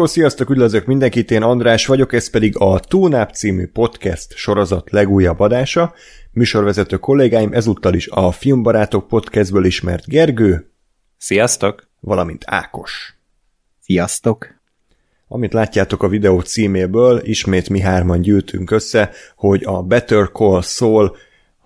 [0.00, 5.40] Hello, sziasztok, üdvözlök mindenkit, én András vagyok, ez pedig a Túnáp című podcast sorozat legújabb
[5.40, 5.94] adása.
[6.32, 10.70] Műsorvezető kollégáim ezúttal is a Filmbarátok podcastből ismert Gergő.
[11.16, 11.88] Sziasztok!
[12.00, 13.16] Valamint Ákos.
[13.80, 14.46] Sziasztok!
[15.28, 21.16] Amit látjátok a videó címéből, ismét mi hárman gyűltünk össze, hogy a Better Call Saul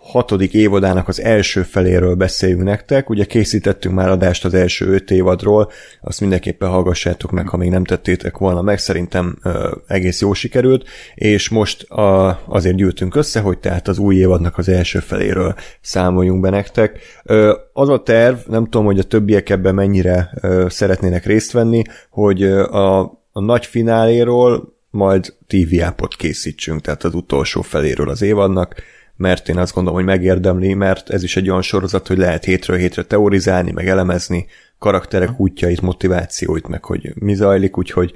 [0.05, 3.11] hatodik évadának az első feléről beszéljünk nektek.
[3.11, 7.85] Ugye készítettünk már adást az első öt évadról, azt mindenképpen hallgassátok meg, ha még nem
[7.85, 13.59] tettétek volna meg, szerintem ö, egész jó sikerült, és most a, azért gyűltünk össze, hogy
[13.59, 16.99] tehát az új évadnak az első feléről számoljunk be nektek.
[17.25, 21.83] Ö, az a terv, nem tudom, hogy a többiek ebben mennyire ö, szeretnének részt venni,
[22.11, 23.01] hogy a,
[23.33, 28.75] a nagy fináléról majd TV-ápot készítsünk, tehát az utolsó feléről az évadnak,
[29.17, 32.77] mert én azt gondolom, hogy megérdemli, mert ez is egy olyan sorozat, hogy lehet hétről
[32.77, 34.47] hétre teorizálni, meg elemezni
[34.79, 38.15] karakterek útjait, motivációit, meg hogy mi zajlik, úgyhogy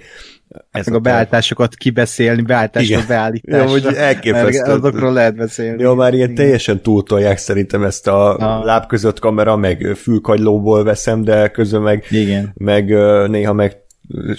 [0.70, 3.64] ez meg a, a beállításokat kibeszélni, beállításra, beállításra.
[3.64, 4.72] Ja, hogy elképesztő.
[4.72, 5.82] Azokról lehet beszélni.
[5.82, 8.64] Jó, már ilyen teljesen túltolják szerintem ezt a ah.
[8.64, 12.52] láb között kamera, meg fülkagylóból veszem, de közben meg, Igen.
[12.54, 12.84] meg
[13.28, 13.76] néha meg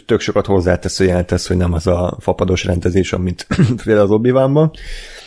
[0.06, 3.48] tök sokat hozzátesz, hogy jelentesz, hogy nem az a fapados rendezés, amit
[3.84, 4.32] például az obi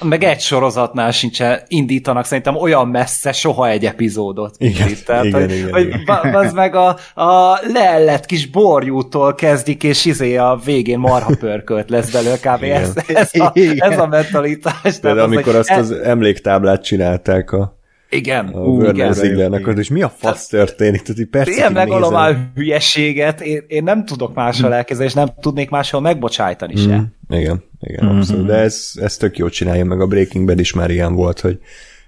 [0.02, 4.54] Meg egy sorozatnál sincs indítanak szerintem olyan messze soha egy epizódot.
[4.58, 5.04] Igen, itt.
[5.04, 6.34] Tehát, igen, hogy, igen, hogy igen.
[6.34, 12.10] az meg a, a leellett kis borjútól kezdik, és izé a végén marha pörkölt lesz
[12.10, 12.62] belőle kb.
[12.62, 15.00] Ez, ez, a, ez a mentalitás.
[15.00, 17.80] De, de amikor az, azt az emléktáblát csinálták a
[18.12, 19.12] igen, a igen.
[19.12, 21.02] Zieglernek, és mi a fasz történik?
[21.02, 24.76] Tehát percig Ilyen megolom a hülyeséget, én, én nem tudok máshol hm.
[24.76, 26.96] elkezdeni, és nem tudnék máshol megbocsájtani se.
[26.96, 28.16] Mm, igen, igen, mm-hmm.
[28.16, 28.46] abszolút.
[28.46, 31.58] De ez, ez tök jó csinálja, meg a Breaking Bad is már ilyen volt, hogy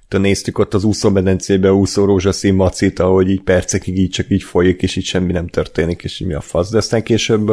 [0.09, 4.83] te néztük ott az úszómedencébe úszó rózsaszín macit, ahogy így percekig így csak így folyik,
[4.83, 6.71] és így semmi nem történik, és mi a fasz.
[6.71, 7.51] De aztán később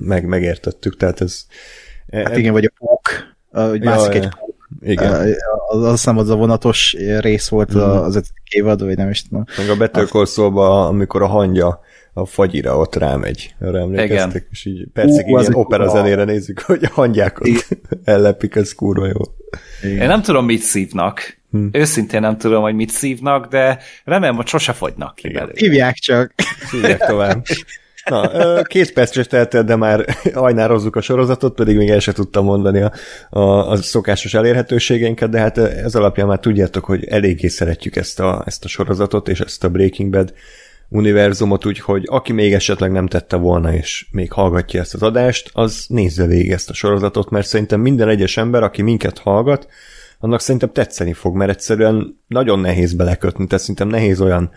[0.00, 1.46] meg, megértettük, tehát ez...
[2.12, 3.00] Hát e, igen, vagy a pók,
[3.70, 5.34] hogy mászik egy pók igen.
[5.68, 7.78] Az, azt hiszem, az a vonatos rész volt mm.
[7.78, 9.44] az ötödik évad, vagy nem is tudom.
[9.58, 11.80] Meg a Better Call Saul-ba, amikor a hangja
[12.12, 13.54] a fagyira ott rámegy.
[13.60, 14.46] Arra emlékeztek, Igen.
[14.50, 17.68] és így percig uh, ilyen opera zenére nézzük, hogy a hangyák ott
[18.04, 19.20] ellepik, ez kurva jó.
[19.82, 20.02] Igen.
[20.02, 21.38] Én nem tudom, mit szívnak.
[21.50, 21.66] Hm.
[21.72, 25.52] Őszintén nem tudom, hogy mit szívnak, de remélem, hogy sose fogynak ki belőle.
[25.54, 26.34] Hívják csak.
[26.70, 27.44] Hívják tovább.
[28.10, 30.04] Na, két percre teltél, de már
[30.34, 32.92] ajnározzuk a sorozatot, pedig még el sem tudtam mondani a,
[33.30, 38.42] a, a szokásos elérhetőségeinket, de hát ez alapján már tudjátok, hogy eléggé szeretjük ezt a,
[38.46, 40.34] ezt a sorozatot és ezt a Breaking Bad
[40.88, 45.84] univerzumot, úgyhogy aki még esetleg nem tette volna, és még hallgatja ezt az adást, az
[45.88, 49.66] nézze végig ezt a sorozatot, mert szerintem minden egyes ember, aki minket hallgat,
[50.18, 54.50] annak szerintem tetszeni fog, mert egyszerűen nagyon nehéz belekötni, tehát szerintem nehéz olyan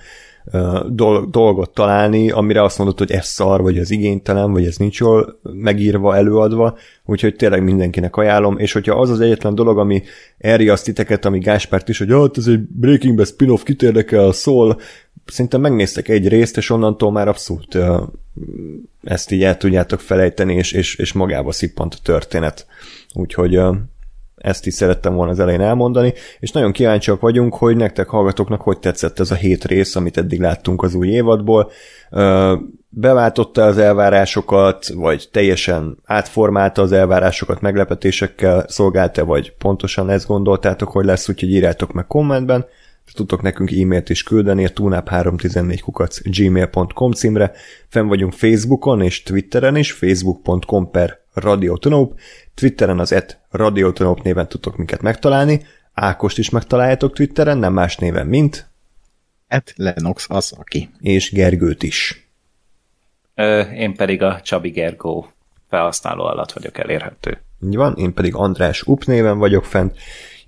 [1.30, 5.40] dolgot találni, amire azt mondod, hogy ez szar, vagy ez igénytelen, vagy ez nincs jól
[5.42, 10.04] megírva, előadva, úgyhogy tényleg mindenkinek ajánlom, és hogyha az az egyetlen dolog, ami
[10.38, 14.80] elriaszt titeket, ami Gáspárt is, hogy hát ez egy Breaking Bad spin-off, kit érdekel, szól,
[15.26, 17.78] szerintem megnéztek egy részt, és onnantól már abszolút
[19.04, 22.66] ezt így el tudjátok felejteni, és, és, és magába szippant a történet.
[23.14, 23.60] Úgyhogy
[24.48, 28.80] ezt is szerettem volna az elején elmondani, és nagyon kíváncsiak vagyunk, hogy nektek hallgatóknak hogy
[28.80, 31.72] tetszett ez a hét rész, amit eddig láttunk az új évadból.
[32.90, 41.06] Beváltotta az elvárásokat, vagy teljesen átformálta az elvárásokat, meglepetésekkel szolgálta, vagy pontosan ezt gondoltátok, hogy
[41.06, 42.66] lesz, úgyhogy írjátok meg kommentben.
[43.14, 47.52] Tudtok nekünk e-mailt is küldeni a tunap314 kukac gmail.com címre.
[47.88, 52.20] Fenn vagyunk Facebookon és Twitteren is, facebook.com per radiotonop,
[52.54, 55.66] Twitteren az et radiotonop néven tudtok minket megtalálni,
[56.00, 58.70] Ákost is megtaláljátok Twitteren, nem más néven, mint
[59.48, 60.90] et Lenox az, aki.
[61.00, 62.30] És Gergőt is.
[63.36, 65.28] Ö, én pedig a Csabi Gergó
[65.70, 67.42] felhasználó alatt vagyok elérhető.
[67.66, 69.98] Így van, én pedig András Up néven vagyok fent,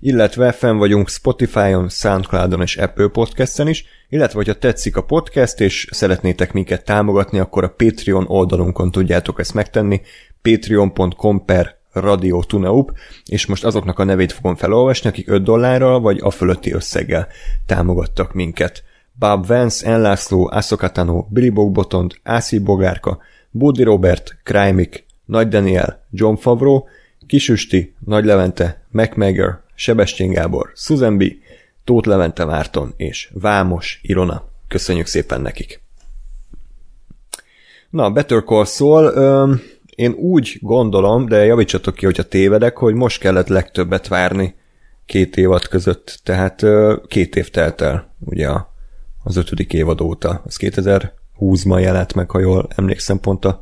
[0.00, 5.86] illetve fenn vagyunk Spotify-on, Soundcloud-on és Apple Podcast-en is, illetve hogyha tetszik a podcast és
[5.90, 10.00] szeretnétek minket támogatni, akkor a Patreon oldalunkon tudjátok ezt megtenni,
[10.42, 12.92] patreon.com per Radio Tuneup,
[13.24, 17.28] és most azoknak a nevét fogom felolvasni, akik 5 dollárral vagy a fölötti összeggel
[17.66, 18.82] támogattak minket.
[19.12, 23.18] Bob Vance, Enlászló, Asokatano, Billy Bogbotond, Ászi Bogárka,
[23.50, 26.84] Budi Robert, Krajmik, Nagy Daniel, John Favreau,
[27.26, 31.24] Kisüsti, Nagy Levente, MacMagger, Sebestyén Gábor, Susan B.,
[31.84, 34.48] Tóth Levente Márton és Vámos Ilona.
[34.68, 35.82] Köszönjük szépen nekik!
[37.90, 39.60] Na, Better Call Saul, öm,
[40.00, 44.54] én úgy gondolom, de javítsatok ki, hogyha tévedek, hogy most kellett legtöbbet várni
[45.06, 46.66] két évad között, tehát
[47.06, 48.48] két év telt el, ugye
[49.24, 50.42] az ötödik évad óta.
[50.46, 53.60] Az 2020-ban jelent meg, ha jól emlékszem pont a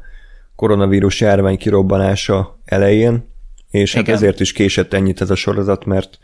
[0.57, 3.29] koronavírus járvány kirobbanása elején,
[3.71, 4.15] és hát Igen.
[4.15, 6.19] hát ezért is késett ennyit ez a sorozat, mert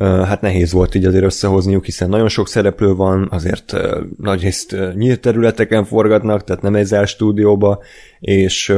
[0.00, 3.76] hát nehéz volt így azért összehozniuk, hiszen nagyon sok szereplő van, azért
[4.16, 7.82] nagyrészt nyílt területeken forgatnak, tehát nem egy stúdióba,
[8.20, 8.74] és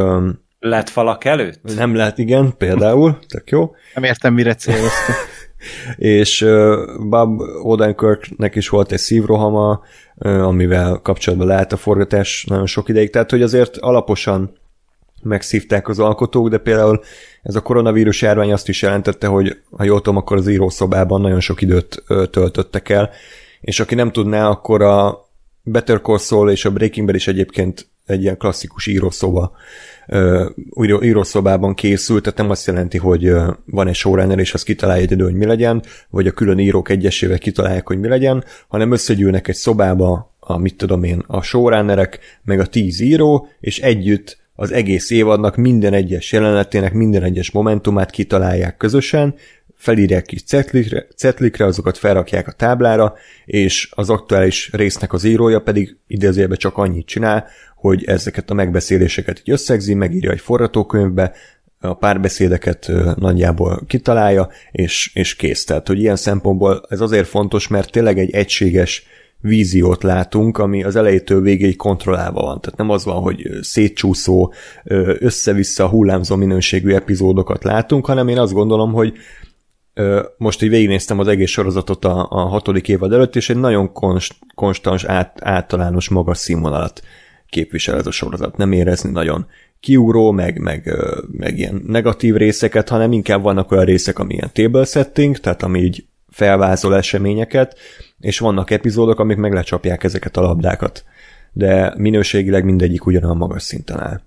[0.64, 1.60] lett falak előtt?
[1.76, 3.74] Nem lehet, igen, például, tök jó.
[3.94, 5.14] Nem értem, mire céloztam.
[5.96, 9.80] és uh, Bob Odenkirknek is volt egy szívrohama,
[10.14, 14.56] uh, amivel kapcsolatban lehet a forgatás nagyon sok ideig, tehát hogy azért alaposan
[15.22, 17.00] megszívták az alkotók, de például
[17.42, 21.40] ez a koronavírus járvány azt is jelentette, hogy ha jól tudom, akkor az írószobában nagyon
[21.40, 23.10] sok időt uh, töltöttek el,
[23.60, 25.28] és aki nem tudná, akkor a
[25.62, 29.52] Better Call Saul és a Breaking Bad is egyébként egy ilyen klasszikus írószoba
[31.02, 33.32] írószobában készült, tehát nem azt jelenti, hogy
[33.64, 37.38] van egy showrunner, és az kitalálja egyedül, hogy mi legyen, vagy a külön írók egyesével
[37.38, 42.60] kitalálják, hogy mi legyen, hanem összegyűlnek egy szobába, a mit tudom én, a showrunnerek, meg
[42.60, 48.76] a tíz író, és együtt az egész évadnak minden egyes jelenetének, minden egyes momentumát kitalálják
[48.76, 49.34] közösen,
[49.84, 53.14] felírják kis cetlikre, cetlikre, azokat felrakják a táblára,
[53.44, 57.46] és az aktuális résznek az írója pedig idézőjelben csak annyit csinál,
[57.76, 61.32] hogy ezeket a megbeszéléseket így összegzi, megírja egy forgatókönyvbe,
[61.80, 65.64] a párbeszédeket nagyjából kitalálja, és, és kész.
[65.64, 69.06] Tehát, hogy ilyen szempontból ez azért fontos, mert tényleg egy egységes
[69.40, 72.60] víziót látunk, ami az elejétől végéig kontrollálva van.
[72.60, 74.52] Tehát nem az van, hogy szétcsúszó,
[75.18, 79.12] össze-vissza hullámzó minőségű epizódokat látunk, hanem én azt gondolom, hogy
[80.36, 84.34] most így végignéztem az egész sorozatot a, a hatodik évad előtt, és egy nagyon konst,
[84.54, 87.02] konstans, át, általános magas színvonalat
[87.48, 88.56] képvisel ez a sorozat.
[88.56, 89.46] Nem érezni nagyon
[89.80, 90.94] kiugró, meg, meg,
[91.30, 95.80] meg ilyen negatív részeket, hanem inkább vannak olyan részek, ami ilyen table setting, tehát ami
[95.80, 97.78] így felvázol eseményeket,
[98.20, 101.04] és vannak epizódok, amik meg lecsapják ezeket a labdákat.
[101.52, 104.20] De minőségileg mindegyik ugyanolyan magas szinten áll.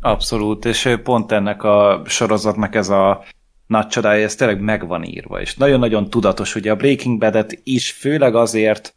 [0.00, 3.24] Abszolút, és pont ennek a sorozatnak ez a
[3.68, 8.34] nagy csodája, ez tényleg meg írva, és nagyon-nagyon tudatos, ugye a Breaking Bad-et is főleg
[8.34, 8.94] azért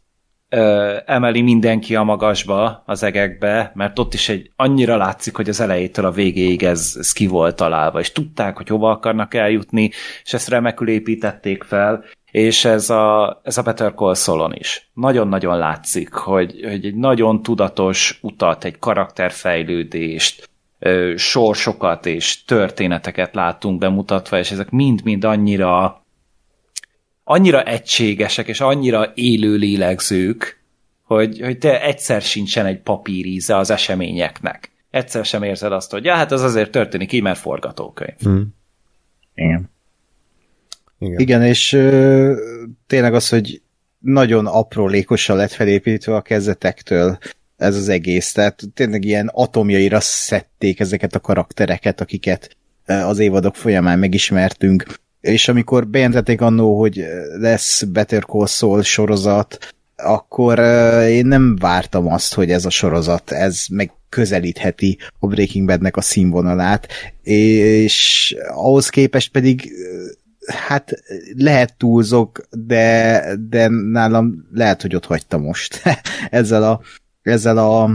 [0.48, 5.60] ö, emeli mindenki a magasba, az egekbe, mert ott is egy annyira látszik, hogy az
[5.60, 9.90] elejétől a végéig ez, ez ki volt találva, és tudták, hogy hova akarnak eljutni,
[10.24, 14.90] és ezt remekül építették fel, és ez a, ez a Better Call Saul-on is.
[14.94, 20.50] Nagyon-nagyon látszik, hogy, hogy egy nagyon tudatos utat, egy karakterfejlődést,
[20.84, 26.02] ö, sorsokat és történeteket látunk bemutatva, és ezek mind-mind annyira
[27.24, 30.60] annyira egységesek, és annyira élő lélegzők,
[31.02, 34.70] hogy, hogy te egyszer sincsen egy papíríze az eseményeknek.
[34.90, 38.28] Egyszer sem érzed azt, hogy ja, hát ez azért történik így, mert forgatókönyv.
[38.28, 38.42] Mm.
[39.34, 39.70] Igen.
[40.98, 41.18] Igen.
[41.20, 42.34] Igen, és ö,
[42.86, 43.62] tényleg az, hogy
[43.98, 47.18] nagyon aprólékosan lett felépítve a kezdetektől
[47.62, 48.32] ez az egész.
[48.32, 52.56] Tehát tényleg ilyen atomjaira szedték ezeket a karaktereket, akiket
[52.86, 57.04] az évadok folyamán megismertünk és amikor bejelentették annó, hogy
[57.38, 60.58] lesz Better Call Saul sorozat, akkor
[61.08, 66.88] én nem vártam azt, hogy ez a sorozat, ez megközelítheti a Breaking Badnek a színvonalát,
[67.22, 69.72] és ahhoz képest pedig
[70.46, 71.02] hát
[71.36, 75.82] lehet túlzok, de, de nálam lehet, hogy ott hagyta most
[76.30, 76.80] ezzel a
[77.22, 77.90] ezzel a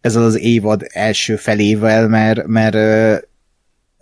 [0.00, 2.76] ezzel az évad első felével, mert, mert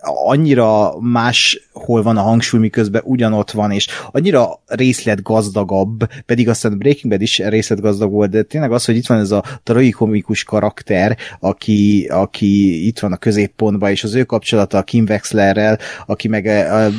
[0.01, 7.23] annyira máshol van a hangsúly, miközben ugyanott van, és annyira részletgazdagabb, pedig aztán Breaking Bad
[7.23, 12.87] is részletgazdag volt, de tényleg az, hogy itt van ez a tragikomikus karakter, aki, aki
[12.87, 16.91] itt van a középpontban, és az ő kapcsolata a Kim Wexlerrel, aki meg a, a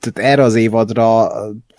[0.00, 1.32] tehát erre az évadra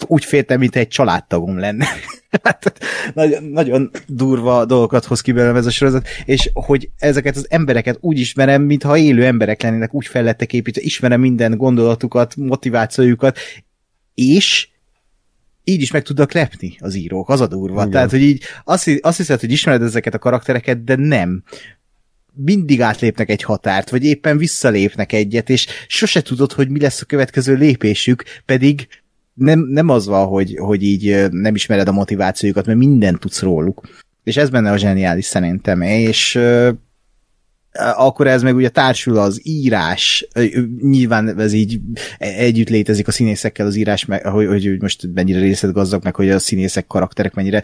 [0.08, 1.86] úgy féltem, mint egy családtagom lenne.
[2.44, 2.74] Hát,
[3.14, 7.98] nagyon, nagyon durva dolgokat hoz ki belőlem ez a sorozat, és hogy ezeket az embereket
[8.00, 13.38] úgy ismerem, mintha élő emberek lennének, úgy fel lettek építve, ismerem minden gondolatukat, motivációjukat,
[14.14, 14.70] és
[15.64, 17.80] így is meg tudnak lepni az írók, az a durva.
[17.80, 17.92] Igen.
[17.92, 21.44] Tehát, hogy így azt, azt hiszed, hogy ismered ezeket a karaktereket, de nem
[22.34, 27.06] mindig átlépnek egy határt, vagy éppen visszalépnek egyet, és sose tudod, hogy mi lesz a
[27.06, 28.88] következő lépésük, pedig
[29.34, 33.88] nem, nem az van, hogy, hogy így nem ismered a motivációjukat, mert mindent tudsz róluk.
[34.24, 36.40] És ez benne a zseniális szerintem, és
[37.74, 40.28] akkor ez meg ugye társul az írás,
[40.82, 41.80] nyilván ez így
[42.18, 46.40] együtt létezik a színészekkel az írás, meg, hogy, hogy most mennyire részletgazdag, meg hogy a
[46.40, 47.64] színészek karakterek mennyire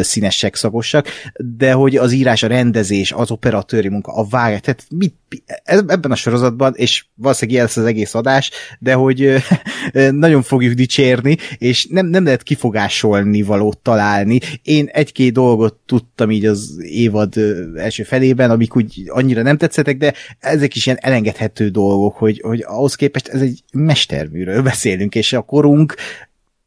[0.00, 1.08] színesek, szakosak,
[1.56, 5.14] de hogy az írás, a rendezés, az operatőri munka, a vágás, tehát mit,
[5.64, 9.34] ebben a sorozatban, és valószínűleg lesz az egész adás, de hogy
[10.10, 14.40] nagyon fogjuk dicsérni, és nem, nem lehet kifogásolni valót találni.
[14.62, 17.34] Én egy-két dolgot tudtam így az évad
[17.76, 22.62] első felében, amik úgy annyira nem tetszettek, de ezek is ilyen elengedhető dolgok, hogy, hogy
[22.66, 25.94] ahhoz képest ez egy mesterműről beszélünk, és a korunk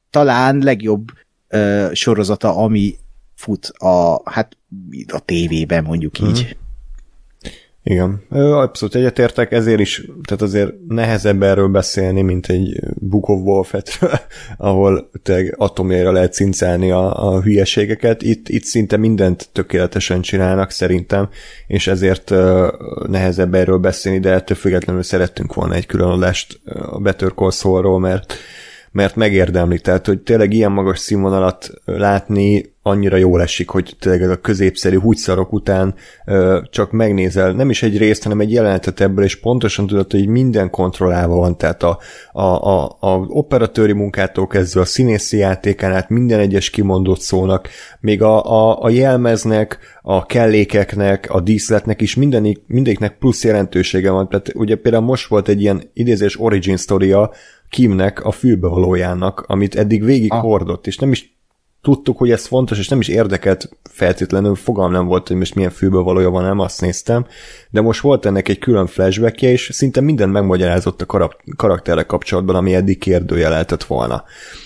[0.10, 1.12] talán legjobb
[1.50, 2.96] uh, sorozata, ami
[3.36, 4.58] fut a, hát
[5.08, 6.28] a tévében, mondjuk így.
[6.28, 6.58] Uh-huh.
[7.84, 14.20] Igen, abszolút egyetértek, ezért is, tehát azért nehezebb erről beszélni, mint egy Book of Wolfetről,
[14.58, 18.22] ahol tényleg atomjára lehet cincálni a, a hülyeségeket.
[18.22, 21.30] Itt, itt szinte mindent tökéletesen csinálnak szerintem,
[21.68, 22.34] és ezért
[23.08, 28.00] nehezebb erről beszélni, de ettől függetlenül szerettünk volna egy külön adást a Better Call Saul-ról,
[28.00, 28.34] mert
[28.92, 34.36] mert megérdemli, tehát hogy tényleg ilyen magas színvonalat látni annyira jól esik, hogy tényleg a
[34.36, 39.40] középszerű húgyszarok után ö, csak megnézel, nem is egy részt, hanem egy jelenetet ebből, és
[39.40, 42.00] pontosan tudod, hogy minden kontrollálva van, tehát a,
[42.32, 47.70] a, a, a operatőri munkától kezdve a színészi játékán át minden egyes kimondott szónak,
[48.00, 54.30] még a, a, a jelmeznek, a kellékeknek, a díszletnek is mindenik, mindegyiknek plusz jelentősége van,
[54.30, 57.32] tehát ugye például most volt egy ilyen idézés origin sztoria,
[57.70, 60.42] Kimnek a fülbevalójának, amit eddig végig ah.
[60.42, 61.39] hordott, és nem is
[61.82, 65.70] tudtuk, hogy ez fontos, és nem is érdekelt feltétlenül, fogalm nem volt, hogy most milyen
[65.70, 67.26] fülbevalója van, nem azt néztem,
[67.70, 72.56] de most volt ennek egy külön flashbackje, és szinte minden megmagyarázott a kar- karakterrel kapcsolatban,
[72.56, 74.24] ami eddig kérdőjeleltett volna.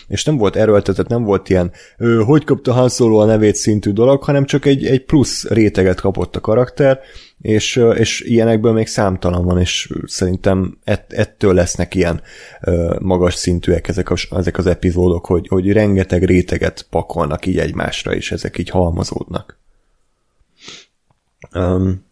[0.07, 1.71] És nem volt erőltetett, nem volt ilyen,
[2.25, 6.35] hogy kapta Han Solo a nevét szintű dolog, hanem csak egy, egy plusz réteget kapott
[6.35, 6.99] a karakter,
[7.41, 12.21] és, és ilyenekből még számtalan van, és szerintem ett, ettől lesznek ilyen
[12.99, 18.31] magas szintűek ezek, a, ezek az epizódok, hogy, hogy rengeteg réteget pakolnak így egymásra, és
[18.31, 19.57] ezek így halmazódnak.
[21.53, 22.05] Um,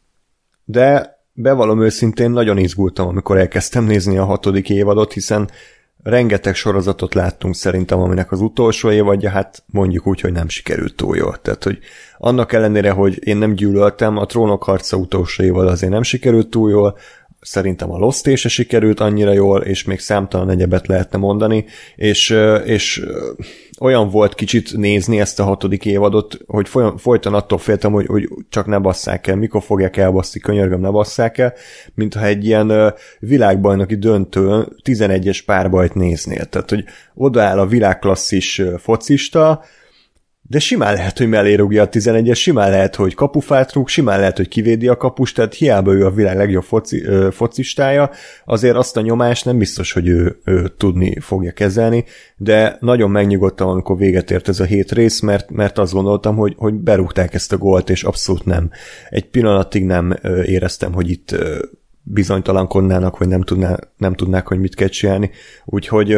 [0.66, 5.50] de bevallom őszintén, nagyon izgultam, amikor elkezdtem nézni a hatodik évadot, hiszen
[6.04, 11.18] rengeteg sorozatot láttunk szerintem, aminek az utolsó évadja, hát mondjuk úgy, hogy nem sikerült túl
[11.18, 11.38] jól.
[11.42, 11.80] Tehát, hogy
[12.18, 16.70] annak ellenére, hogy én nem gyűlöltem, a trónok harca utolsó évad azért nem sikerült túl
[16.70, 16.98] jól,
[17.42, 21.66] szerintem a Lost se sikerült annyira jól, és még számtalan egyebet lehetne mondani,
[21.96, 22.30] és,
[22.66, 23.06] és
[23.82, 28.66] olyan volt kicsit nézni ezt a hatodik évadot, hogy folyton attól féltem, hogy, hogy csak
[28.66, 31.54] ne basszák el, mikor fogják elbasszni, könyörgöm, ne basszák el,
[31.94, 36.46] mintha egy ilyen világbajnoki döntő 11-es párbajt néznél.
[36.46, 36.84] Tehát, hogy
[37.14, 39.64] odaáll a világklasszis focista,
[40.42, 44.38] de simán lehet, hogy mellé rúgja a 11-es, simán lehet, hogy kapufát rúg, simán lehet,
[44.38, 48.10] hogy kivédi a kapust, tehát hiába ő a világ legjobb foci, ö, focistája,
[48.46, 52.06] azért azt a nyomást nem biztos, hogy ő, ő tudni fogja kezelni,
[52.38, 56.56] de nagyon megnyugodtam, amikor véget ért ez a hét rész, mert, mert azt gondoltam, hogy,
[56.58, 58.70] hogy berúgták ezt a gólt, és abszolút nem.
[59.10, 61.36] Egy pillanatig nem éreztem, hogy itt
[62.04, 65.32] bizonytalankodnának, vagy nem, tudná, nem tudnák, hogy mit kell csinálni.
[65.66, 66.18] Úgyhogy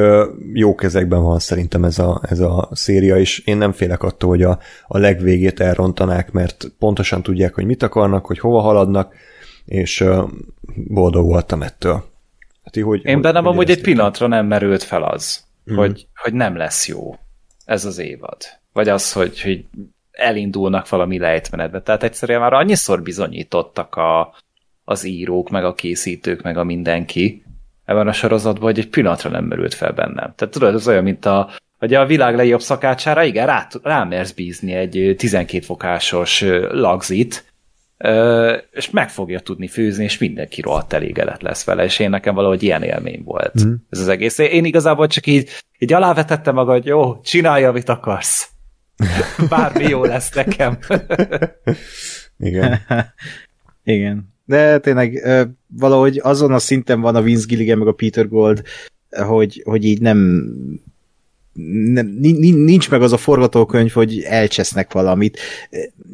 [0.54, 4.44] jó kezekben van szerintem ez a, ez a széria, és én nem félek attól, hogy
[4.44, 9.16] a, a legvégét elrontanák, mert pontosan tudják, hogy mit akarnak, hogy hova haladnak,
[9.66, 10.04] és
[10.76, 12.04] boldog voltam ettől.
[12.64, 15.76] Hát, hogy, én bennem amúgy egy pillanatra nem merült fel az, mm.
[15.76, 17.16] hogy, hogy nem lesz jó
[17.66, 18.38] ez az évad.
[18.74, 19.66] Vagy az, hogy, hogy
[20.12, 21.82] elindulnak valami lejtmenetbe.
[21.82, 24.36] Tehát egyszerűen már annyiszor bizonyítottak a,
[24.84, 27.44] az írók, meg a készítők, meg a mindenki
[27.86, 30.34] ebben a sorozatban, hogy egy pillanatra nem merült fel bennem.
[30.36, 34.74] Tehát tudod, ez olyan, mint a, hogy a világ legjobb szakácsára, igen, rá, rámersz bízni
[34.74, 37.54] egy 12 fokásos lagzit,
[38.72, 42.64] és meg fogja tudni főzni, és mindenki rohadt elégedett lesz vele, és én nekem valahogy
[42.64, 43.74] ilyen élmény volt mm.
[43.90, 44.38] ez az egész.
[44.38, 45.50] Én igazából csak így,
[45.80, 48.50] így alávetettem magad, hogy jó, csinálja, amit akarsz.
[49.50, 50.78] Bármi jó lesz nekem.
[52.38, 52.80] Igen.
[53.84, 54.33] Igen.
[54.46, 55.28] De tényleg
[55.68, 58.62] valahogy azon a szinten van a Vince Gilligan meg a Peter Gold,
[59.10, 60.18] hogy, hogy így nem,
[61.94, 62.08] nem
[62.42, 65.40] nincs meg az a forgatókönyv, hogy elcsesznek valamit.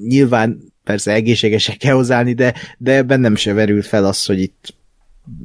[0.07, 4.73] Nyilván persze egészségesek kell hozzáállni, de, de bennem se verült fel az, hogy itt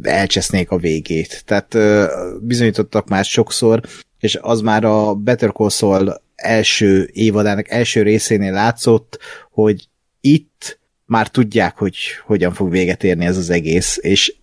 [0.03, 1.43] elcsesznék a végét.
[1.47, 1.77] Tehát
[2.41, 3.81] bizonyítottak már sokszor,
[4.21, 9.19] és az már a Better Call Saul első évadának első részénél látszott,
[9.51, 9.89] hogy
[10.21, 11.97] itt már tudják, hogy
[12.27, 14.35] hogyan fog véget érni ez az egész, és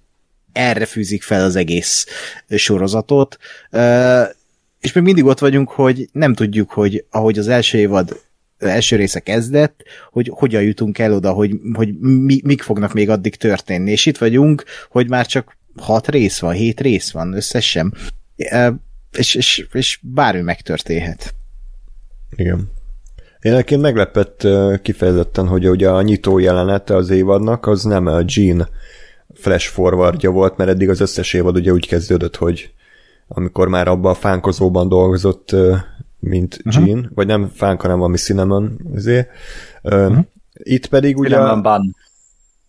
[0.52, 2.06] erre fűzik fel az egész
[2.50, 3.38] sorozatot.
[4.80, 8.20] És még mindig ott vagyunk, hogy nem tudjuk, hogy ahogy az első évad
[8.58, 13.36] első része kezdett, hogy hogyan jutunk el oda, hogy, hogy mi, mik fognak még addig
[13.36, 13.92] történni.
[13.92, 17.94] És itt vagyunk, hogy már csak hat rész van, hét rész van összesen.
[19.12, 21.34] És, és, és bármi megtörténhet.
[22.36, 22.72] Igen.
[23.42, 24.48] Én nekem meglepett
[24.82, 28.68] kifejezetten, hogy ugye a nyitó jelenete az évadnak az nem a Gene
[29.34, 32.74] flash forwardja volt, mert eddig az összes évad ugye úgy kezdődött, hogy
[33.28, 35.56] amikor már abban a fánkozóban dolgozott,
[36.20, 36.86] mint uh-huh.
[36.86, 39.30] Gene, vagy nem fánk, hanem valami cinnamon, azért.
[39.84, 40.18] Uh-huh.
[40.54, 41.36] Itt pedig ugye...
[41.36, 41.96] Cinnamon bun.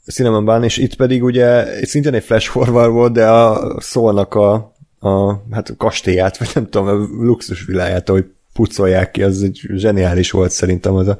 [0.07, 4.53] Cinnamon bun, és itt pedig ugye szintén egy flash forward volt, de a szólnak a,
[5.01, 9.61] a hát a kastélyát, vagy nem tudom, a luxus világát, ahogy pucolják ki, az egy
[9.75, 11.19] zseniális volt szerintem az a,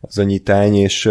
[0.00, 1.10] az a nyitány, és,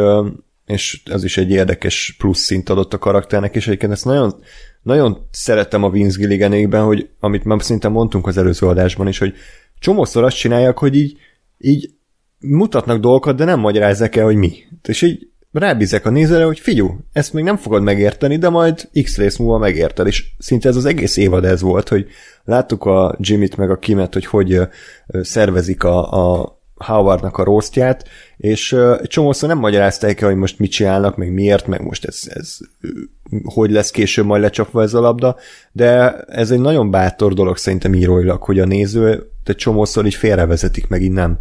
[0.65, 4.36] és az is egy érdekes plusz szint adott a karakternek, és egyébként ezt nagyon,
[4.82, 9.34] nagyon szerettem a Vince Gilliganékben, hogy amit már szinte mondtunk az előző adásban is, hogy
[9.79, 11.17] csomószor azt csinálják, hogy így,
[11.58, 11.93] így
[12.39, 14.53] mutatnak dolgokat, de nem magyarázzák el, hogy mi.
[14.88, 19.18] És így rábízek a nézőre, hogy figyú, ezt még nem fogod megérteni, de majd x
[19.18, 22.08] rész múlva megérted, és szinte ez az egész évad ez volt, hogy
[22.44, 24.60] láttuk a Jimmy-t meg a Kimet, hogy hogy
[25.22, 28.08] szervezik a, a Howardnak a rosztját,
[28.38, 32.58] és csomószor nem magyarázták el, hogy most mit csinálnak, meg miért, meg most ez, ez
[33.44, 35.36] hogy lesz később majd lecsapva ez a labda,
[35.72, 40.88] de ez egy nagyon bátor dolog szerintem íróilag, hogy a néző egy csomószor így félrevezetik,
[40.88, 41.38] meg így nem,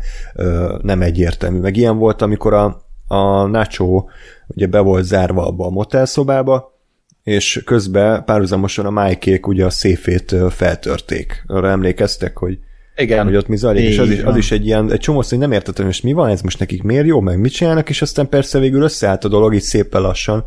[0.83, 1.59] nem egyértelmű.
[1.59, 4.05] Meg ilyen volt, amikor a, a Nacho
[4.47, 6.79] ugye be volt zárva abba a motelszobába,
[7.23, 11.45] és közben párhuzamosan a Mike-ék ugye a széfét feltörték.
[11.47, 12.59] Arra emlékeztek, hogy
[12.97, 13.25] igen.
[13.25, 15.53] Hogy ott mi zajlik, és az is, az is egy ilyen, egy csomó hogy nem
[15.53, 18.59] értettem, hogy mi van, ez most nekik miért jó, meg mit csinálnak, és aztán persze
[18.59, 20.45] végül összeállt a dolog így szépen lassan,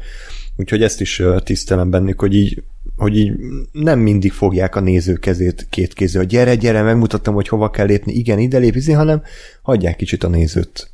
[0.57, 2.63] úgyhogy ezt is tisztelem bennük, hogy így,
[2.97, 3.33] hogy így
[3.71, 7.85] nem mindig fogják a néző kezét két kézzel, hogy gyere, gyere, megmutattam, hogy hova kell
[7.85, 9.21] lépni, igen, ide lép, hanem
[9.61, 10.89] hagyják kicsit a nézőt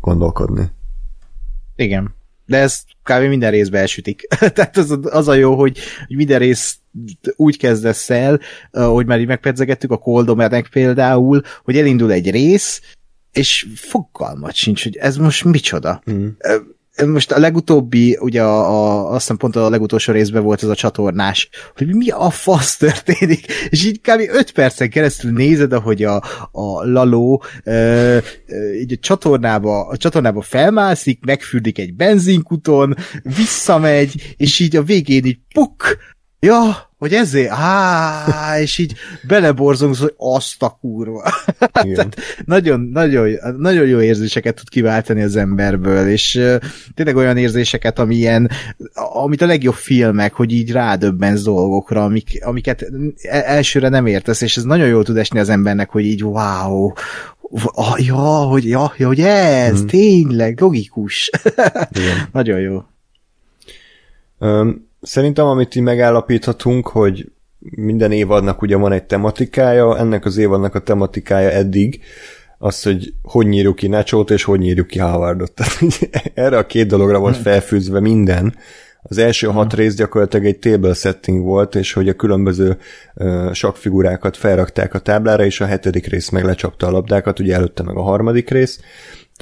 [0.00, 0.70] gondolkodni.
[1.76, 2.14] Igen.
[2.46, 3.22] De ez kb.
[3.22, 4.26] minden részbe elsütik.
[4.54, 6.78] Tehát az, az a jó, hogy, hogy minden rész
[7.36, 12.80] úgy kezdesz el, hogy már így megpedzegettük a Coldomernek például, hogy elindul egy rész,
[13.32, 16.02] és fogalmat sincs, hogy ez most micsoda.
[16.10, 16.28] Mm
[17.06, 20.74] most a legutóbbi, ugye a, a, azt hiszem pont a legutolsó részben volt ez a
[20.74, 24.20] csatornás, hogy mi a fasz történik, és így kb.
[24.32, 26.16] 5 percen keresztül nézed, ahogy a,
[26.52, 34.58] a laló ö, ö, így a csatornába, a csatornába felmászik, megfürdik egy benzinkuton, visszamegy, és
[34.58, 35.96] így a végén így puk,
[36.40, 41.22] ja, hogy ezért, á, és így beleborzongsz, hogy azt a kurva.
[41.94, 46.40] Tehát nagyon, nagyon, nagyon jó érzéseket tud kiváltani az emberből, és
[46.94, 48.50] tényleg olyan érzéseket, ami ilyen,
[48.94, 52.82] amit a legjobb filmek, hogy így rádöbbensz dolgokra, amik, amiket
[53.22, 56.92] e, elsőre nem értesz, és ez nagyon jól tud esni az embernek, hogy így wow,
[57.64, 59.86] ah, ja, hogy, ja, ja, hogy ez, hmm.
[59.86, 61.30] tényleg, logikus.
[62.32, 62.82] nagyon jó.
[64.38, 70.74] Um, Szerintem, amit így megállapíthatunk, hogy minden évadnak ugye van egy tematikája, ennek az évadnak
[70.74, 72.00] a tematikája eddig
[72.58, 75.52] az, hogy hogy nyírjuk ki Nacho-t és hogy nyírjuk ki Howardot.
[76.34, 77.42] erre a két dologra volt hmm.
[77.42, 78.54] felfűzve minden.
[79.02, 79.80] Az első hat hmm.
[79.80, 82.76] rész gyakorlatilag egy table setting volt, és hogy a különböző
[83.14, 87.82] uh, sakfigurákat felrakták a táblára, és a hetedik rész meg lecsapta a labdákat, ugye előtte
[87.82, 88.80] meg a harmadik rész.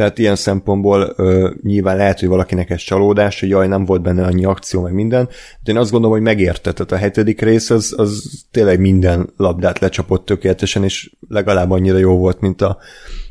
[0.01, 4.25] Tehát ilyen szempontból ö, nyilván lehet, hogy valakinek ez csalódás, hogy jaj, nem volt benne
[4.25, 5.29] annyi akció, meg minden,
[5.63, 6.73] de én azt gondolom, hogy megérte.
[6.73, 12.17] Tehát a hetedik rész az, az tényleg minden labdát lecsapott tökéletesen, és legalább annyira jó
[12.17, 12.79] volt, mint a,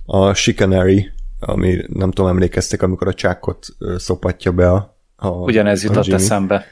[0.06, 6.08] a Chicanary, ami nem tudom, emlékeztek, amikor a csákot szopatja be a, a Ugyanez jutott
[6.08, 6.66] a eszembe.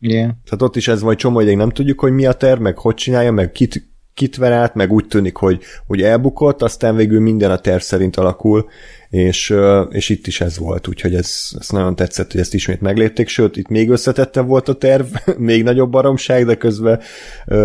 [0.00, 0.30] Yeah.
[0.44, 2.94] Tehát ott is ez vagy csomó ideig nem tudjuk, hogy mi a terv, meg hogy
[2.94, 7.58] csinálja, meg kit, kit ver meg úgy tűnik, hogy, hogy elbukott, aztán végül minden a
[7.58, 8.68] terv szerint alakul,
[9.10, 9.54] és,
[9.90, 13.56] és itt is ez volt, úgyhogy ez, ez nagyon tetszett, hogy ezt ismét meglépték, sőt,
[13.56, 15.06] itt még összetettebb volt a terv,
[15.50, 17.00] még nagyobb baromság, de közben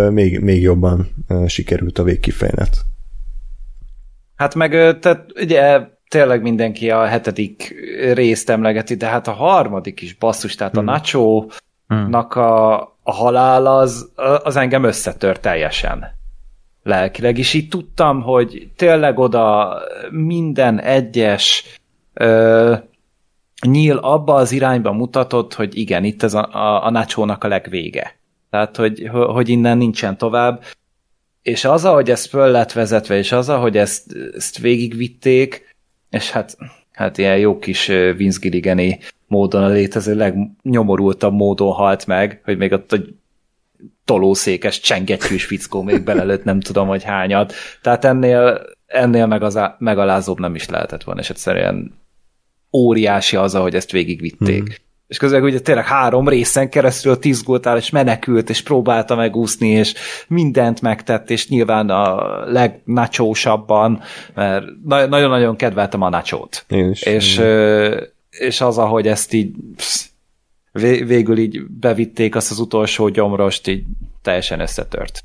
[0.10, 1.08] még, még jobban
[1.48, 2.78] sikerült a végkifejlet.
[4.36, 7.76] Hát meg tehát ugye tényleg mindenki a hetedik
[8.14, 10.88] részt emlegeti, de hát a harmadik is basszus, tehát hmm.
[10.88, 14.12] a Nacho-nak a, a halál az,
[14.44, 16.22] az engem összetört teljesen
[16.84, 19.78] lelkileg, és így tudtam, hogy tényleg oda
[20.12, 21.80] minden egyes
[22.14, 22.76] ö,
[23.68, 28.18] nyíl abba az irányba mutatott, hogy igen, itt ez a, a, a nacho a legvége.
[28.50, 30.64] Tehát, hogy, hogy innen nincsen tovább.
[31.42, 35.76] És az, ahogy ez föl lett vezetve, és az, ahogy ezt, ezt végigvitték,
[36.10, 36.58] és hát,
[36.92, 42.72] hát ilyen jó kis Vince Gilligani módon a létező legnyomorultabb módon halt meg, hogy még
[42.72, 43.00] ott
[44.06, 47.54] tolószékes, csengettyűs fickó még belelőtt nem tudom, hogy hányat.
[47.82, 52.02] Tehát ennél, ennél meg az, megalázóbb nem is lehetett volna, és egyszerűen
[52.74, 54.64] óriási az, ahogy ezt végigvitték.
[54.64, 54.76] Hmm.
[55.08, 59.94] És közben ugye tényleg három részen keresztül tizgultál, és menekült, és próbálta megúszni, és
[60.28, 64.02] mindent megtett, és nyilván a legnacsósabban,
[64.34, 66.66] mert nagyon-nagyon kedveltem a nacsót.
[67.04, 67.42] És,
[68.30, 70.13] és az, ahogy ezt így psz,
[70.82, 73.86] végül így bevitték azt az utolsó gyomrost, így
[74.22, 75.24] teljesen összetört.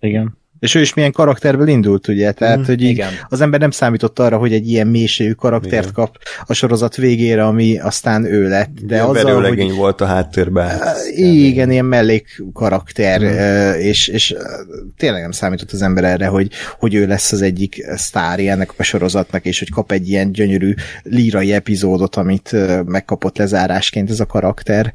[0.00, 0.38] Igen.
[0.58, 2.32] És ő is milyen karakterből indult, ugye?
[2.32, 3.12] Tehát, mm, hogy így igen.
[3.28, 5.92] az ember nem számított arra, hogy egy ilyen mélységű karaktert igen.
[5.92, 8.70] kap a sorozat végére, ami aztán ő lett.
[8.82, 9.72] De az azzal, hogy...
[9.72, 10.80] volt a háttérben.
[11.14, 13.80] Igen, ilyen mellék karakter, mm.
[13.80, 14.34] és, és
[14.96, 18.82] tényleg nem számított az ember erre, hogy, hogy ő lesz az egyik sztári ennek a
[18.82, 24.92] sorozatnak, és hogy kap egy ilyen gyönyörű lírai epizódot, amit megkapott lezárásként ez a karakter,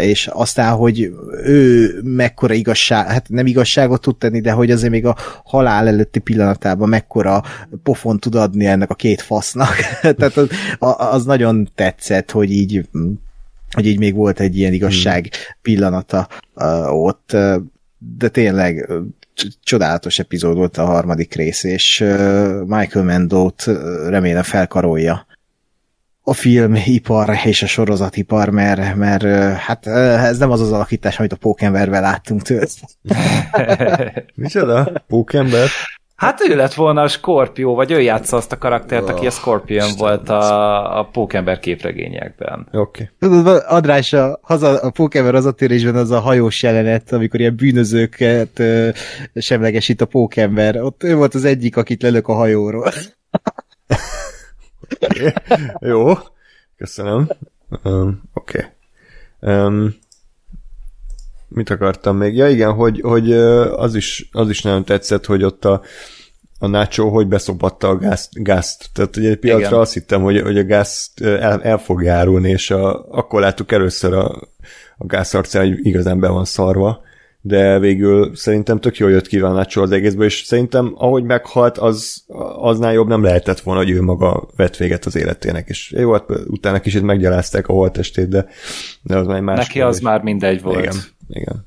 [0.00, 1.10] és aztán, hogy
[1.44, 6.18] ő mekkora igazság, hát nem igazságot tud tenni, de hogy azért még a halál előtti
[6.18, 7.42] pillanatában mekkora
[7.82, 9.74] pofon tud adni ennek a két fasznak.
[10.16, 10.48] Tehát az,
[10.98, 12.88] az nagyon tetszett, hogy így
[13.70, 15.56] hogy így még volt egy ilyen igazság hmm.
[15.62, 17.36] pillanata uh, ott,
[17.98, 18.90] de tényleg
[19.62, 21.98] csodálatos epizód volt a harmadik rész, és
[22.66, 25.27] Michael Mendot uh, remélem felkarolja
[26.28, 29.22] a filmipar és a sorozatipar, mert, mert
[29.56, 32.66] hát ez nem az az alakítás, amit a Pókemberben láttunk tőle.
[34.34, 34.92] Micsoda?
[35.06, 35.68] Pókember?
[36.18, 39.86] Hát ő lett volna a Scorpio, vagy ő játsza azt a karaktert, aki a Scorpion
[39.86, 42.68] Isten volt a, a Pókember képregényekben.
[42.72, 43.10] Oké.
[43.20, 43.58] Okay.
[43.66, 48.88] Adrás, a, haza, a Pókember hazatérésben az a hajós jelenet, amikor ilyen bűnözőket uh,
[49.34, 50.82] semlegesít a Pókember.
[50.82, 52.92] Ott ő volt az egyik, akit lelök a hajóról.
[55.80, 56.12] Jó,
[56.76, 57.28] köszönöm.
[57.84, 58.66] Um, Oké.
[59.40, 59.54] Okay.
[59.54, 59.94] Um,
[61.48, 62.34] mit akartam még?
[62.34, 65.82] Ja igen, hogy, hogy az, is, az is nagyon tetszett, hogy ott a,
[66.58, 68.42] a Nacho hogy beszopatta a gázt.
[68.42, 68.90] gázt.
[68.92, 69.80] Tehát ugye egy pillanatra igen.
[69.80, 74.12] azt hittem, hogy, hogy a gáz el, el fog járulni, és a, akkor láttuk először
[74.12, 74.26] a,
[74.96, 77.06] a gáz arcán, hogy igazán be van szarva
[77.40, 81.78] de végül szerintem tök jól jött ki a Nacho az egészből, és szerintem ahogy meghalt,
[81.78, 82.24] az,
[82.60, 86.24] aznál jobb nem lehetett volna, hogy ő maga vett véget az életének, és jó, hát
[86.46, 88.46] utána kicsit meggyalázták a holtestét, de,
[89.02, 89.56] de az már más.
[89.56, 89.94] Neki kérdés.
[89.94, 90.78] az már mindegy volt.
[90.78, 90.96] Igen,
[91.28, 91.66] igen.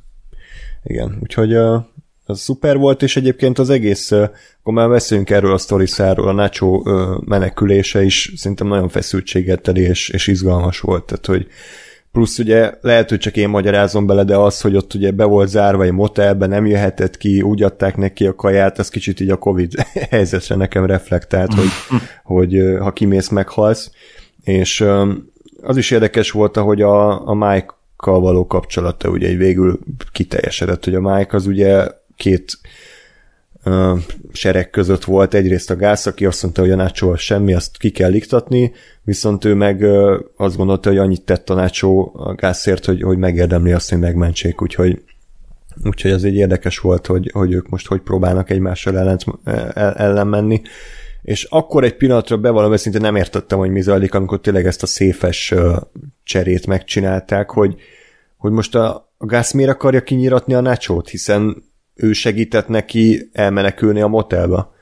[0.84, 1.18] igen.
[1.22, 1.84] úgyhogy uh,
[2.26, 4.30] az szuper volt, és egyébként az egész, uh,
[4.60, 9.82] akkor már beszélünk erről a sztoriszáról, a Nacho uh, menekülése is szerintem nagyon feszültséget teli,
[9.82, 11.48] és, és izgalmas volt, tehát hogy
[12.12, 15.50] plusz ugye lehet, hogy csak én magyarázom bele, de az, hogy ott ugye be volt
[15.50, 19.38] zárva egy motelbe, nem jöhetett ki, úgy adták neki a kaját, az kicsit így a
[19.38, 19.74] Covid
[20.10, 21.70] helyzetre nekem reflektált, hogy,
[22.24, 23.92] hogy ha kimész, meghalsz.
[24.44, 24.86] És
[25.62, 29.80] az is érdekes volt, hogy a, a Mike-kal való kapcsolata ugye végül
[30.12, 32.58] kiteljesedett, hogy a Mike az ugye két
[34.32, 37.90] sereg között volt egyrészt a gáz, aki azt mondta, hogy a Nacho semmi, azt ki
[37.90, 38.72] kell iktatni,
[39.04, 43.18] viszont ő meg uh, azt gondolta, hogy annyit tett a Nacho a gázért, hogy, hogy
[43.18, 45.02] megérdemli azt, hogy megmentsék, úgyhogy
[45.84, 49.20] úgyhogy ez egy érdekes volt, hogy, hogy ők most hogy próbálnak egymással ellen,
[49.96, 50.62] ellen menni.
[51.22, 54.88] És akkor egy pillanatra bevallom, szinte nem értettem, hogy mi zajlik, amikor tényleg ezt a
[54.88, 55.54] széfes
[56.24, 57.76] cserét megcsinálták, hogy,
[58.38, 61.64] hogy most a, a gáz miért akarja kinyiratni a nacho hiszen
[62.02, 64.74] ő segített neki elmenekülni a motelba.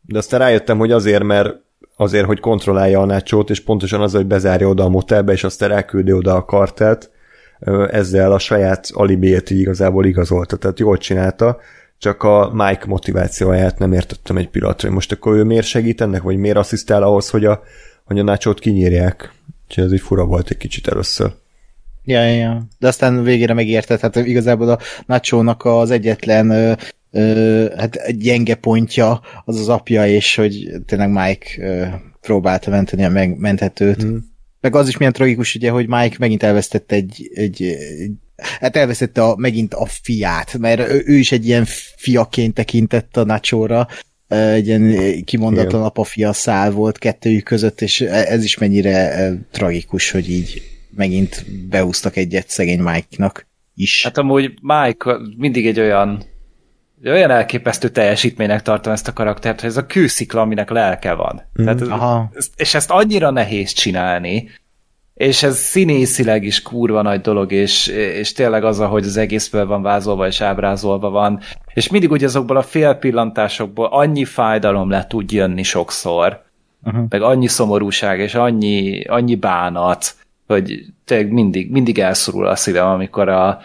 [0.00, 1.54] De aztán rájöttem, hogy azért, mert
[1.96, 5.70] azért, hogy kontrollálja a nácsót, és pontosan az, hogy bezárja oda a motelbe, és aztán
[5.70, 7.10] elküldi oda a kartelt,
[7.90, 11.58] ezzel a saját alibiét így igazából igazolta, tehát jól csinálta,
[11.98, 16.22] csak a Mike motivációját nem értettem egy pillanatra, hogy most akkor ő miért segít ennek,
[16.22, 17.62] vagy miért asszisztál ahhoz, hogy a,
[18.04, 19.32] hogy a nácsót kinyírják.
[19.68, 21.32] Úgyhogy ez így fura volt egy kicsit először.
[22.06, 22.66] Ja, ja, ja.
[22.78, 26.72] De aztán végére megérted, hát igazából a nacho az egyetlen ö,
[27.10, 31.86] ö, hát gyenge pontja az az apja, és hogy tényleg Mike ö,
[32.20, 34.04] próbálta menteni a megmenthetőt.
[34.04, 34.16] Mm.
[34.60, 38.10] Meg az is milyen tragikus, ugye, hogy Mike megint elvesztette egy, egy, egy
[38.60, 41.64] hát elvesztette a, megint a fiát, mert ő, ő is egy ilyen
[41.96, 43.84] fiaként tekintett a nacho
[44.28, 50.75] egy ilyen kimondatlan apa-fia szál volt kettőjük között, és ez is mennyire tragikus, hogy így
[50.96, 54.02] megint beúztak egyet szegény Mike-nak is.
[54.02, 56.24] Hát amúgy Mike mindig egy olyan
[57.04, 61.42] olyan elképesztő teljesítménynek tartom ezt a karaktert, hogy ez a kőszikla, aminek lelke van.
[61.60, 61.64] Mm.
[61.64, 62.30] Tehát, Aha.
[62.56, 64.48] És ezt annyira nehéz csinálni,
[65.14, 69.82] és ez színészileg is kurva nagy dolog, és, és tényleg az, ahogy az egész van
[69.82, 71.40] vázolva és ábrázolva van,
[71.74, 76.42] és mindig úgy azokból a félpillantásokból annyi fájdalom le tud jönni sokszor,
[76.84, 77.04] uh-huh.
[77.08, 80.14] meg annyi szomorúság, és annyi, annyi bánat,
[80.46, 83.60] hogy tényleg mindig, mindig elszorul a szívem, amikor a,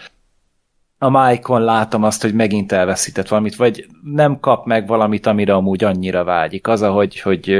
[0.98, 5.84] a Mike-on látom azt, hogy megint elveszített valamit, vagy nem kap meg valamit, amire amúgy
[5.84, 6.66] annyira vágyik.
[6.66, 7.56] Az, ahogy, hogy,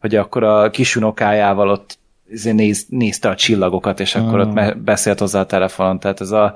[0.00, 1.98] hogy akkor a kisunokájával ott
[2.30, 4.48] izé néz, nézte a csillagokat, és akkor Hmm.
[4.48, 6.54] ott me- beszélt hozzá a telefonon, tehát ez a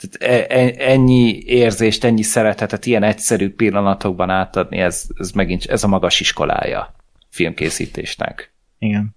[0.00, 5.84] tehát e- e- ennyi érzést, ennyi szeretetet ilyen egyszerű pillanatokban átadni, ez, ez megint ez
[5.84, 6.94] a magas iskolája
[7.28, 8.52] filmkészítésnek.
[8.78, 9.14] Igen.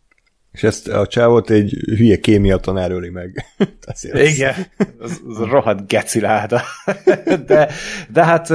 [0.53, 3.45] És ezt a csávot egy hülye kémia tanár öli meg.
[4.13, 4.53] Igen,
[4.99, 6.61] az, az rohadt geciláda.
[7.47, 7.69] De,
[8.09, 8.47] de hát,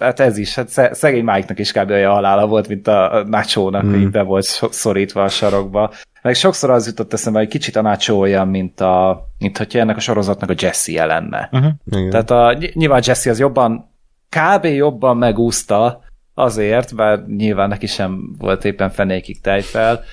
[0.00, 1.90] hát ez is, hát sze- szegény Mike-nak is kb.
[1.90, 3.94] olyan halála volt, mint a Nacho-nak, Hmm.
[4.00, 5.92] így be volt szorítva a sarokba.
[6.22, 9.96] Meg sokszor az jutott eszembe, hogy kicsit a Nacho olyan, mint, a, mint hogyha ennek
[9.96, 11.48] a sorozatnak a Jesse lenne.
[11.52, 11.70] Uh-huh.
[11.90, 12.10] Igen.
[12.10, 13.90] Tehát a, ny- nyilván Jesse az jobban,
[14.28, 14.64] kb.
[14.64, 16.02] jobban megúszta
[16.34, 20.04] azért, bár nyilván neki sem volt éppen fenékig tejfel,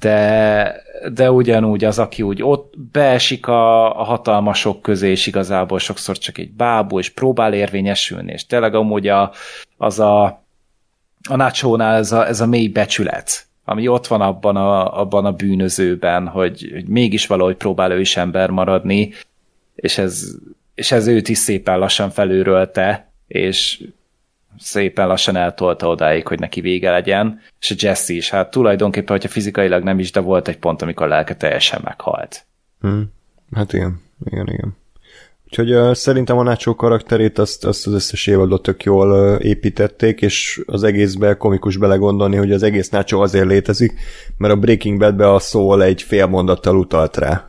[0.00, 6.18] de, de ugyanúgy az, aki úgy ott beesik a, a hatalmasok közé, és igazából sokszor
[6.18, 9.32] csak egy bábú, és próbál érvényesülni, és tényleg amúgy a,
[9.76, 10.24] az a,
[11.28, 15.32] a Nacho-nál ez a, ez a mély becsület, ami ott van abban a, abban a
[15.32, 19.12] bűnözőben, hogy, hogy mégis valahogy próbál ő is ember maradni,
[19.74, 20.34] és ez,
[20.74, 23.82] és ez őt is szépen lassan felőrölte, és
[24.58, 29.28] szépen lassan eltolta odáig, hogy neki vége legyen, és a Jesse is, hát tulajdonképpen, hogyha
[29.28, 32.46] fizikailag nem is, de volt egy pont, amikor a lelke teljesen meghalt.
[32.80, 33.00] Hm.
[33.52, 34.78] Hát igen, igen, igen.
[35.50, 40.20] Úgyhogy uh, szerintem a Nacho karakterét azt, azt az összes évadot tök jól uh, építették,
[40.20, 43.92] és az egészbe komikus belegondolni, hogy az egész Nacho azért létezik,
[44.36, 47.44] mert a Breaking Badbe a szól egy fél mondattal utalt rá.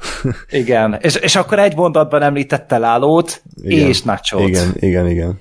[0.50, 3.88] Igen, és, és akkor egy mondatban említette Lálót Igen.
[3.88, 4.48] és Nachot.
[4.48, 5.40] Igen, igen, igen.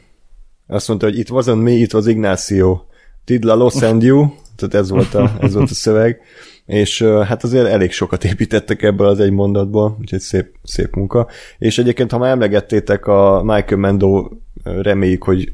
[0.71, 2.81] Azt mondta, hogy it wasn't me, it was Ignacio.
[3.25, 4.29] Did la los and you?
[4.57, 6.21] Tehát ez volt a, ez volt a szöveg.
[6.67, 11.29] És hát azért elég sokat építettek ebből az egy mondatból, úgyhogy szép, szép munka.
[11.59, 14.29] És egyébként, ha már emlegettétek a Michael Mendo,
[14.63, 15.53] reméljük, hogy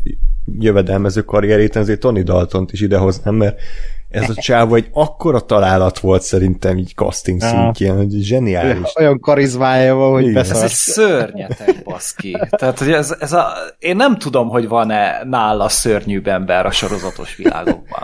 [0.59, 3.61] jövedelmező karrierét, ezért Tony Daltont is idehoznám, mert
[4.09, 8.97] ez a csávó egy akkora találat volt szerintem így casting szintjén, hogy zseniális.
[8.99, 10.37] Olyan karizmája van, hogy Igen.
[10.37, 12.37] Ez egy szörnyeteg, baszki.
[12.51, 17.37] Tehát, hogy ez, ez a, én nem tudom, hogy van-e nála szörnyűbb ember a sorozatos
[17.37, 18.03] világokban.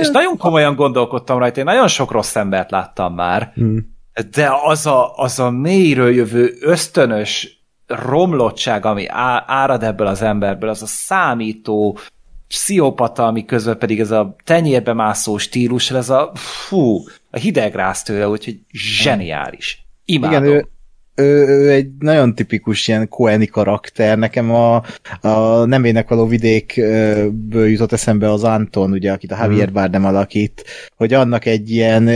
[0.00, 3.96] És nagyon komolyan gondolkodtam rajta, én nagyon sok rossz embert láttam már, Hmm.
[4.34, 10.68] de az a, az a mélyről jövő ösztönös romlottság, ami á, árad ebből az emberből,
[10.68, 11.98] az a számító
[12.48, 18.28] pszichopata, ami közben pedig ez a tenyérbe mászó stílus, ez a fú, a hidegrász tőle,
[18.28, 19.86] úgyhogy zseniális.
[20.04, 20.44] Imádom.
[20.44, 20.66] Igen, ő,
[21.14, 24.18] ő, ő egy nagyon tipikus ilyen koeni karakter.
[24.18, 24.82] Nekem a,
[25.20, 30.64] a nemének való vidékből jutott eszembe az Anton, ugye, akit a Javier Bardem alakít,
[30.96, 32.08] hogy annak egy ilyen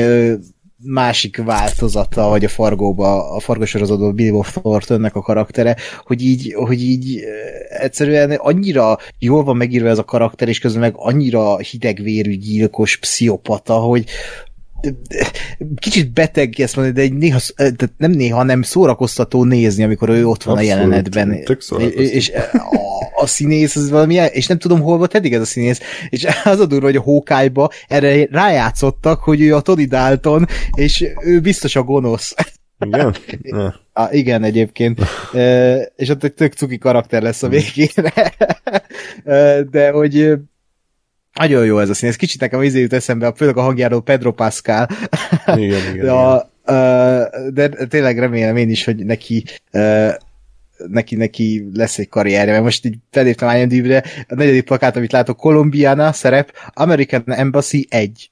[0.84, 6.82] másik változata, vagy a Fargóba, a Fargosorozóban Billy Bob Thorntonnek a karaktere, hogy így, hogy
[6.82, 7.28] így ö,
[7.68, 13.74] egyszerűen annyira jól van megírva ez a karakter, és közben meg annyira hidegvérű, gyilkos, pszichopata,
[13.74, 14.04] hogy
[15.76, 20.26] kicsit beteg ezt mondani, de egy néha, de nem néha, hanem szórakoztató nézni, amikor ő
[20.26, 21.44] ott van Abszolút, a jelenetben.
[21.44, 21.62] tök
[21.94, 25.80] és a, a színész az valami, és nem tudom, hol volt eddig ez a színész,
[26.08, 31.04] és az a durva, hogy a hókájba erre rájátszottak, hogy ő a Tony Dalton, és
[31.20, 32.34] ő biztos a gonosz.
[32.84, 33.14] Igen?
[33.94, 35.00] Ah, igen, egyébként.
[35.32, 38.12] E, és ott egy tök cuki karakter lesz a végére.
[39.24, 40.32] E, de hogy
[41.38, 42.16] nagyon jó ez a színész.
[42.16, 44.86] Kicsit nekem izé jut eszembe, főleg a hangjáról Pedro Pascal.
[45.46, 45.82] Igen, igen.
[45.94, 46.08] De, igen.
[46.08, 49.44] a, ö, de tényleg remélem én is, hogy neki
[50.88, 55.36] neki, neki lesz egy karrierje, mert most így feléptem IMDb-re, a negyedik plakát, amit látok,
[55.36, 58.30] Colombiana szerep, American Embassy 1.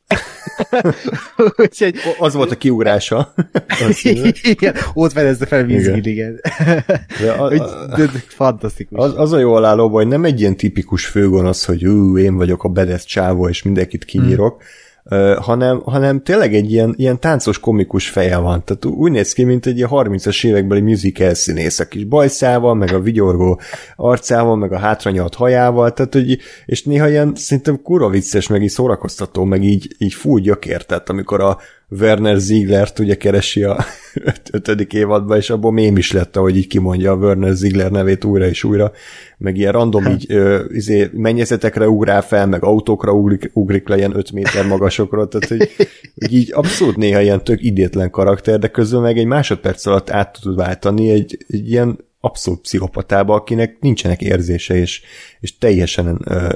[1.56, 3.34] Úgyhogy Az volt a kiugrása.
[4.42, 6.40] Igen, ott fedezte fel Vince Igen.
[7.20, 7.48] De a, a,
[7.96, 8.98] de- de Fantasztikus.
[8.98, 12.64] az, az a jó alállóban, hogy nem egy ilyen tipikus főgonosz, hogy ú, én vagyok
[12.64, 14.68] a bedesz csávó, és mindenkit kinyírok, hmm.
[15.40, 18.64] Hanem, hanem tényleg egy ilyen, ilyen táncos komikus feje van.
[18.64, 22.92] Tehát úgy néz ki, mint egy ilyen 30-as évekbeli musical színész, a kis bajszával, meg
[22.92, 23.60] a vigyorgó
[23.96, 28.68] arcával, meg a hátranyalt hajával, tehát hogy, és néha ilyen szerintem kurva vicces, meg így
[28.68, 31.58] szórakoztató, meg így, így fúj gyökér, tehát amikor a
[31.90, 36.66] Werner Zieglert ugye keresi a öt, ötödik évadban, és abból mém is lett, ahogy így
[36.66, 38.92] kimondja a Werner Ziegler nevét újra és újra,
[39.38, 44.16] meg ilyen random így ö, izé, mennyezetekre ugrál fel, meg autókra ugrik, ugrik le ilyen
[44.16, 49.00] 5 méter magasokra, tehát hogy, hogy így abszolút néha ilyen tök idétlen karakter, de közben
[49.00, 54.74] meg egy másodperc alatt át tud váltani egy, egy ilyen abszolút pszichopatába, akinek nincsenek érzése,
[54.74, 55.02] és,
[55.40, 56.48] és teljesen ö,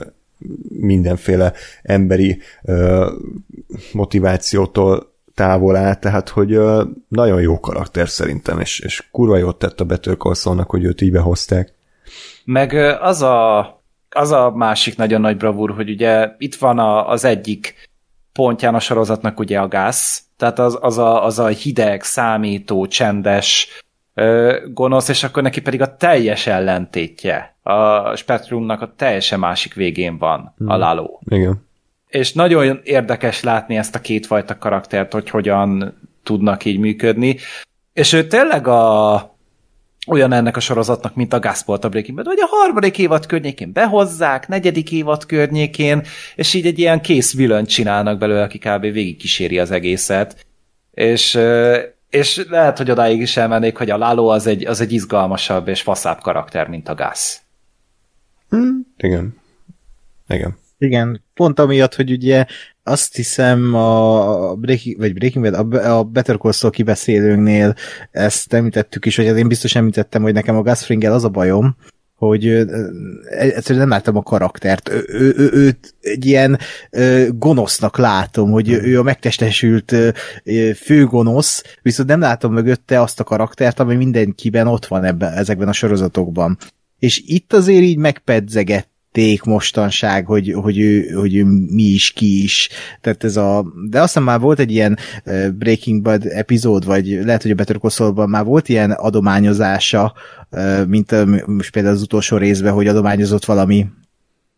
[0.68, 3.10] mindenféle emberi ö,
[3.92, 6.58] motivációtól távol áll, tehát hogy
[7.08, 11.12] nagyon jó karakter szerintem, és, és kurva jót tett a Better Call hogy őt így
[11.12, 11.72] behozták.
[12.44, 13.58] Meg az a,
[14.10, 17.74] az a másik nagyon nagy bravúr, hogy ugye itt van a, az egyik
[18.32, 23.68] pontján a sorozatnak ugye a gáz, tehát az, az, a, az a hideg, számító, csendes
[24.14, 27.54] ö, gonosz, és akkor neki pedig a teljes ellentétje.
[27.62, 30.68] A spektrumnak a teljesen másik végén van hmm.
[30.68, 31.20] a Láló.
[31.28, 31.66] Igen.
[32.14, 37.36] És nagyon érdekes látni ezt a kétfajta karaktert, hogy hogyan tudnak így működni.
[37.92, 39.36] És ő tényleg a
[40.06, 43.72] olyan ennek a sorozatnak, mint a Gasport a Breaking Bad, vagy a harmadik évad környékén
[43.72, 46.02] behozzák, negyedik évad környékén,
[46.34, 48.80] és így egy ilyen kész vilönt csinálnak belőle, aki kb.
[48.80, 50.46] végig kíséri az egészet.
[50.90, 51.38] És,
[52.10, 55.82] és lehet, hogy odáig is elmennék, hogy a Lalo az egy, az egy izgalmasabb és
[55.82, 57.38] faszább karakter, mint a Gas.
[58.48, 59.36] Hmm, igen.
[60.28, 60.62] Igen.
[60.84, 62.44] Igen, pont amiatt, hogy ugye
[62.82, 67.74] azt hiszem a Breaking, vagy Breaking Bad, a Better Call Saul kibeszélőnknél
[68.10, 71.76] ezt említettük is, hogy én biztos említettem, hogy nekem a Gus Fringgel az a bajom,
[72.14, 72.46] hogy
[73.28, 74.88] egyszerűen nem láttam a karaktert.
[74.88, 76.58] Ő, ő, ő, őt egy ilyen
[76.90, 80.10] ö, gonosznak látom, hogy ő a megtestesült ö,
[80.76, 85.72] főgonosz, viszont nem látom mögötte azt a karaktert, ami mindenkiben ott van ebben, ezekben a
[85.72, 86.58] sorozatokban.
[86.98, 92.42] És itt azért így megpedzeget ték mostanság, hogy, hogy, ő, hogy ő mi is, ki
[92.42, 92.68] is.
[93.00, 94.98] Tehát ez a, de aztán már volt egy ilyen
[95.52, 100.14] Breaking Bad epizód, vagy lehet, hogy a Better Call már volt ilyen adományozása,
[100.86, 103.86] mint most például az utolsó részben, hogy adományozott valami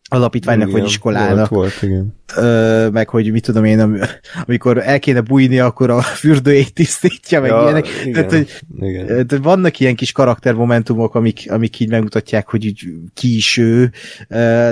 [0.09, 1.49] alapítványnak igen, vagy iskolának.
[1.49, 2.15] Volt, volt, igen.
[2.35, 4.07] Ö, meg hogy mit tudom én,
[4.45, 7.87] amikor el kéne bújni, akkor a fürdőjét tisztítja, meg ja, ilyenek.
[8.05, 9.05] Igen, tehát, hogy, igen.
[9.05, 13.91] Tehát vannak ilyen kis karaktermomentumok, amik, amik így megmutatják, hogy így ki is ő,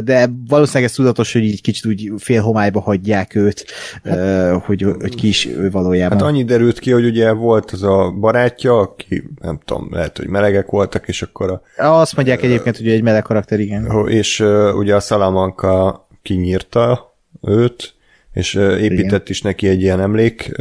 [0.04, 3.65] de valószínűleg ez tudatos, hogy így kicsit úgy fél homályba hagyják őt,
[4.04, 6.18] hát, hogy, hogy ki is ő valójában.
[6.18, 10.28] Hát annyi derült ki, hogy ugye volt az a barátja, aki nem tudom, lehet, hogy
[10.28, 11.84] melegek voltak, és akkor a...
[11.86, 14.08] Azt mondják egyébként, hogy egy meleg karakter, igen.
[14.08, 14.39] És
[14.76, 17.93] ugye a Salamanca kinyírta őt,
[18.34, 19.21] és épített igen.
[19.26, 20.52] is neki egy ilyen emlék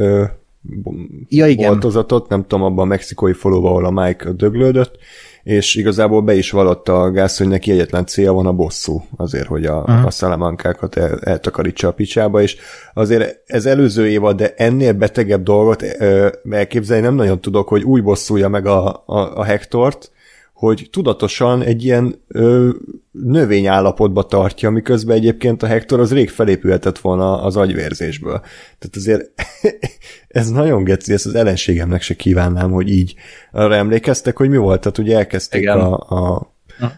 [1.28, 1.68] ja, igen.
[1.68, 4.98] boltozatot, nem tudom, abban a mexikói folóban, ahol a Mike döglődött,
[5.42, 9.46] és igazából be is vallotta a gáz, hogy neki egyetlen célja van a bosszú, azért,
[9.46, 10.06] hogy a, uh-huh.
[10.06, 12.56] a szalamankákat el, eltakarítsa a picsába, és
[12.94, 18.02] azért ez előző évad, de ennél betegebb dolgot ö, elképzelni nem nagyon tudok, hogy úgy
[18.02, 20.10] bosszulja meg a, a, a Hektort,
[20.54, 22.70] hogy tudatosan egy ilyen ö,
[23.10, 28.40] növényállapotba tartja, miközben egyébként a Hector az rég felépülhetett volna az agyvérzésből.
[28.78, 29.30] Tehát azért
[30.28, 33.14] ez nagyon geci, ezt az ellenségemnek se kívánnám, hogy így
[33.52, 35.78] arra emlékeztek, hogy mi volt, tehát ugye elkezdték Igen.
[35.78, 36.52] a, a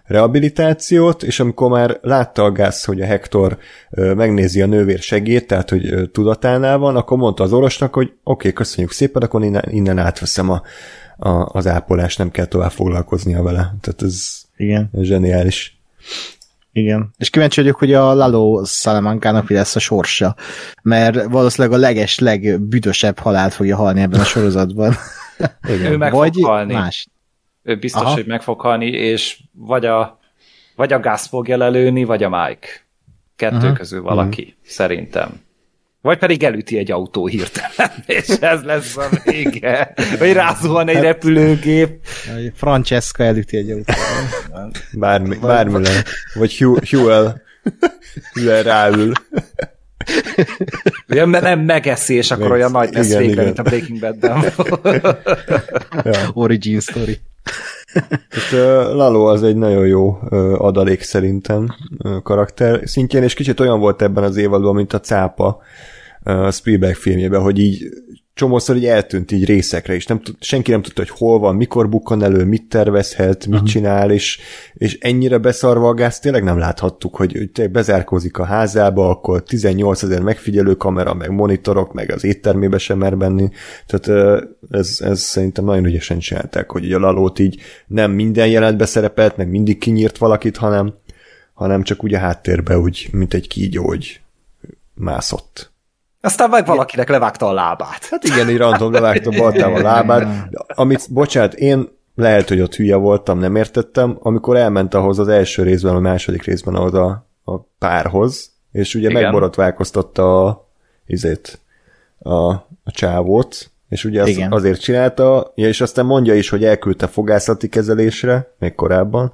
[0.05, 3.59] rehabilitációt, és amikor már látta a gáz, hogy a Hector
[3.91, 8.53] megnézi a nővér segét, tehát hogy tudatánál van, akkor mondta az orvosnak, hogy oké, okay,
[8.53, 10.63] köszönjük szépen, akkor innen, innen átveszem a,
[11.17, 13.75] a, az ápolás, nem kell tovább foglalkoznia vele.
[13.81, 14.91] Tehát ez, Igen.
[14.93, 15.81] ez zseniális.
[16.73, 17.15] Igen.
[17.17, 20.37] És kíváncsi vagyok, hogy a Lalo Salamankának mi lesz a sorsa,
[20.83, 24.95] mert valószínűleg a leges, legbüdösebb halált fogja halni ebben a sorozatban.
[25.75, 25.93] Igen.
[25.93, 26.73] Ő meg vagy fog halni.
[26.73, 27.09] Más.
[27.63, 28.13] Ő biztos, Aha.
[28.13, 30.19] hogy meg fog halni, és vagy a,
[30.77, 32.69] vagy a gáz fogja lelőni, vagy a Mike.
[33.37, 33.77] Kettő uh-huh.
[33.77, 34.57] közül valaki, uh-huh.
[34.63, 35.41] szerintem.
[36.07, 39.95] Vagy pedig elüti egy autó hirtelen, és ez lesz a vége.
[40.19, 41.99] Vagy rázuhan egy hát, repülőgép.
[42.55, 43.93] Francesca elüti egy autó.
[44.93, 46.05] Bármi, bármi le.
[46.35, 46.59] Vagy
[46.91, 47.43] Huel.
[48.33, 49.13] Huel ráül.
[51.09, 53.45] Ugye, mert nem megeszi, és akkor olyan nagy lesz igen, végre, igen.
[53.45, 54.53] mint a Breaking Bad-ben.
[56.05, 56.31] ja.
[56.45, 57.19] Origin story.
[58.53, 58.59] Uh,
[58.95, 60.19] Lalo az egy nagyon jó
[60.59, 61.75] adalék szerintem
[62.23, 65.63] karakter szintjén, és kicsit olyan volt ebben az évadban, mint a cápa,
[66.27, 67.89] a Spielberg filmjében, hogy így
[68.37, 71.89] csomószor így eltűnt így részekre, és nem tud, senki nem tudta, hogy hol van, mikor
[71.89, 73.69] bukkan elő, mit tervezhet, mit uh-huh.
[73.69, 74.39] csinál, és,
[74.75, 80.03] és ennyire beszarva a gáz tényleg nem láthattuk, hogy, hogy bezárkózik a házába, akkor 18
[80.03, 83.49] ezer megfigyelő kamera, meg monitorok, meg az éttermébe sem mer benni.
[83.87, 84.29] Tehát
[84.71, 89.49] ez, ez szerintem nagyon ügyesen csinálták, hogy a Lalót így nem minden jelentbe szerepelt, meg
[89.49, 90.95] mindig kinyírt valakit, hanem,
[91.55, 94.21] hanem csak úgy a háttérbe, úgy, mint egy kígyó, hogy
[94.95, 95.75] mászott.
[96.27, 98.05] Aztán meg valakinek levágta a lábát.
[98.11, 100.49] Hát igen, így random levágta baltám a lábát.
[100.67, 105.63] Amit, bocsánat, én lehet, hogy ott hülye voltam, nem értettem, amikor elment ahhoz az első
[105.63, 109.23] részben, a második részben ahhoz a, a párhoz, és ugye Igen.
[109.23, 110.69] megborotválkoztatta a,
[111.07, 111.61] izét,
[112.19, 112.53] a,
[112.85, 114.53] a csávót, és ugye azt Igen.
[114.53, 119.33] azért csinálta, és aztán mondja is, hogy elküldte fogászati kezelésre, még korábban,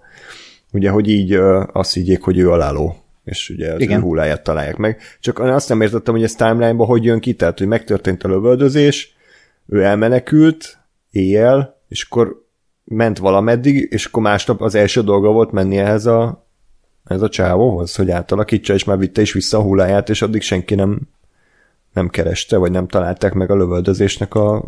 [0.73, 1.35] ugye, hogy így
[1.73, 3.99] azt higgyék, hogy ő aláló és ugye az Igen.
[3.99, 5.01] ő hulláját találják meg.
[5.21, 9.15] Csak azt nem értettem, hogy ez timeline-ba hogy jön ki, tehát hogy megtörtént a lövöldözés,
[9.67, 10.79] ő elmenekült
[11.11, 12.47] éjjel, és akkor
[12.85, 16.47] ment valameddig, és akkor másnap az első dolga volt menni ehhez a,
[17.05, 20.75] ehhez a csávóhoz, hogy átalakítsa, és már vitte is vissza a hulláját, és addig senki
[20.75, 21.01] nem
[21.93, 24.65] nem kereste, vagy nem találták meg a lövöldözésnek a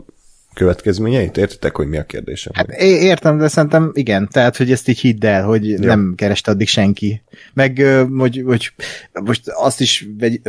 [0.54, 1.36] következményeit?
[1.36, 2.52] Értitek, hogy mi a kérdésem?
[2.54, 5.78] Hát értem, de szerintem igen, tehát, hogy ezt így hidd el, hogy ja.
[5.78, 7.22] nem kereste addig senki.
[7.52, 7.82] Meg,
[8.16, 8.72] hogy, hogy
[9.12, 10.40] most azt is vegy,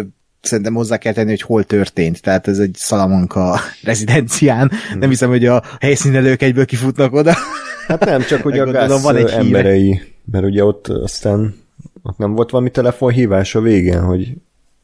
[0.41, 2.21] szerintem hozzá kell tenni, hogy hol történt.
[2.21, 4.71] Tehát ez egy Salamanca rezidencián.
[4.89, 4.99] Hmm.
[4.99, 7.33] Nem hiszem, hogy a helyszínelők egyből kifutnak oda.
[7.87, 10.01] Hát nem, csak hogy a gáz van egy emberei, híre.
[10.31, 11.55] mert ugye ott aztán
[12.03, 14.33] ott nem volt valami telefonhívás a végén, hogy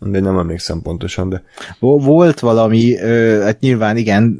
[0.06, 1.43] de nem emlékszem pontosan, de...
[1.80, 2.95] Volt valami,
[3.41, 4.39] hát nyilván igen,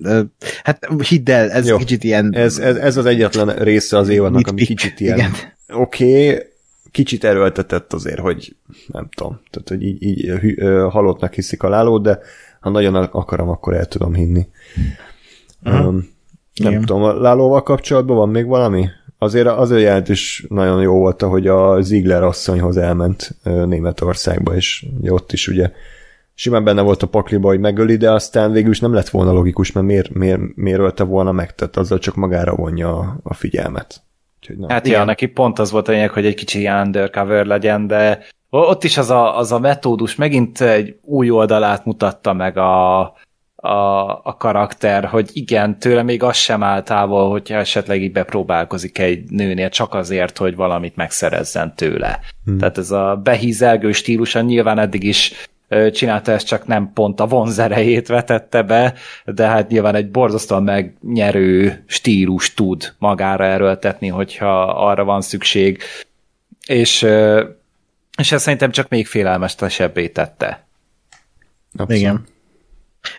[0.64, 2.34] hát hidd el, ez Jó, kicsit ilyen...
[2.36, 5.32] Ez, ez, ez az egyetlen része az évadnak, ami kicsit ilyen...
[5.74, 6.44] Oké, okay,
[6.92, 8.56] kicsit erőltetett azért, hogy
[8.88, 10.32] nem tudom, tehát hogy így, így
[10.90, 12.20] halottnak hiszik a lálót, de
[12.60, 14.48] ha nagyon akarom, akkor el tudom hinni.
[15.64, 15.88] Uh-huh.
[15.88, 16.10] Um,
[16.56, 16.86] nem Igen.
[16.86, 18.88] tudom, a lálóval kapcsolatban van még valami?
[19.24, 25.32] Azért az jelent is nagyon jó volt, hogy a Ziegler asszonyhoz elment Németországba, és ott
[25.32, 25.72] is ugye
[26.34, 29.72] simán benne volt a pakliba, hogy megöli, de aztán végül is nem lett volna logikus,
[29.72, 34.02] mert miért, miért, miért ölte volna meg, tehát azzal csak magára vonja a, a figyelmet.
[34.40, 34.72] Úgyhogy, na.
[34.72, 37.88] Hát igen, ja, neki pont az volt a lényeg, hogy egy kicsi ilyen undercover legyen,
[37.88, 38.20] de
[38.50, 43.02] ott is az a, az a metódus megint egy új oldalát mutatta meg a,
[43.62, 48.98] a, a karakter, hogy igen, tőle még az sem áll távol, hogyha esetleg így bepróbálkozik
[48.98, 52.20] egy nőnél csak azért, hogy valamit megszerezzen tőle.
[52.46, 52.58] Hmm.
[52.58, 55.50] Tehát ez a behízelgő stílusa nyilván eddig is
[55.92, 58.94] csinálta ezt, csak nem pont a vonzerejét vetette be,
[59.26, 65.82] de hát nyilván egy borzasztóan megnyerő stílus tud magára erőltetni, hogyha arra van szükség,
[66.68, 67.08] és,
[68.18, 70.66] és ez szerintem csak még félelmesebbé tette.
[71.74, 72.02] Abszolút.
[72.02, 72.26] Igen.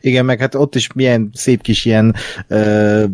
[0.00, 2.14] Igen, meg hát ott is milyen szép kis ilyen,
[2.48, 3.04] ö,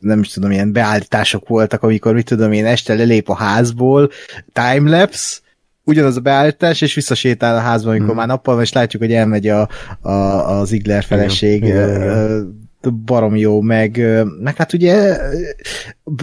[0.00, 4.10] nem is tudom, ilyen beállítások voltak, amikor, mit tudom én, este lelép a házból,
[4.52, 5.40] timelapse,
[5.84, 8.16] ugyanaz a beállítás, és visszasétál a házba, amikor hmm.
[8.16, 9.68] már nappal van, és látjuk, hogy elmegy a,
[10.00, 12.60] a, az Igler feleség igen, igen,
[13.04, 14.00] barom jó, meg,
[14.40, 15.16] meg hát ugye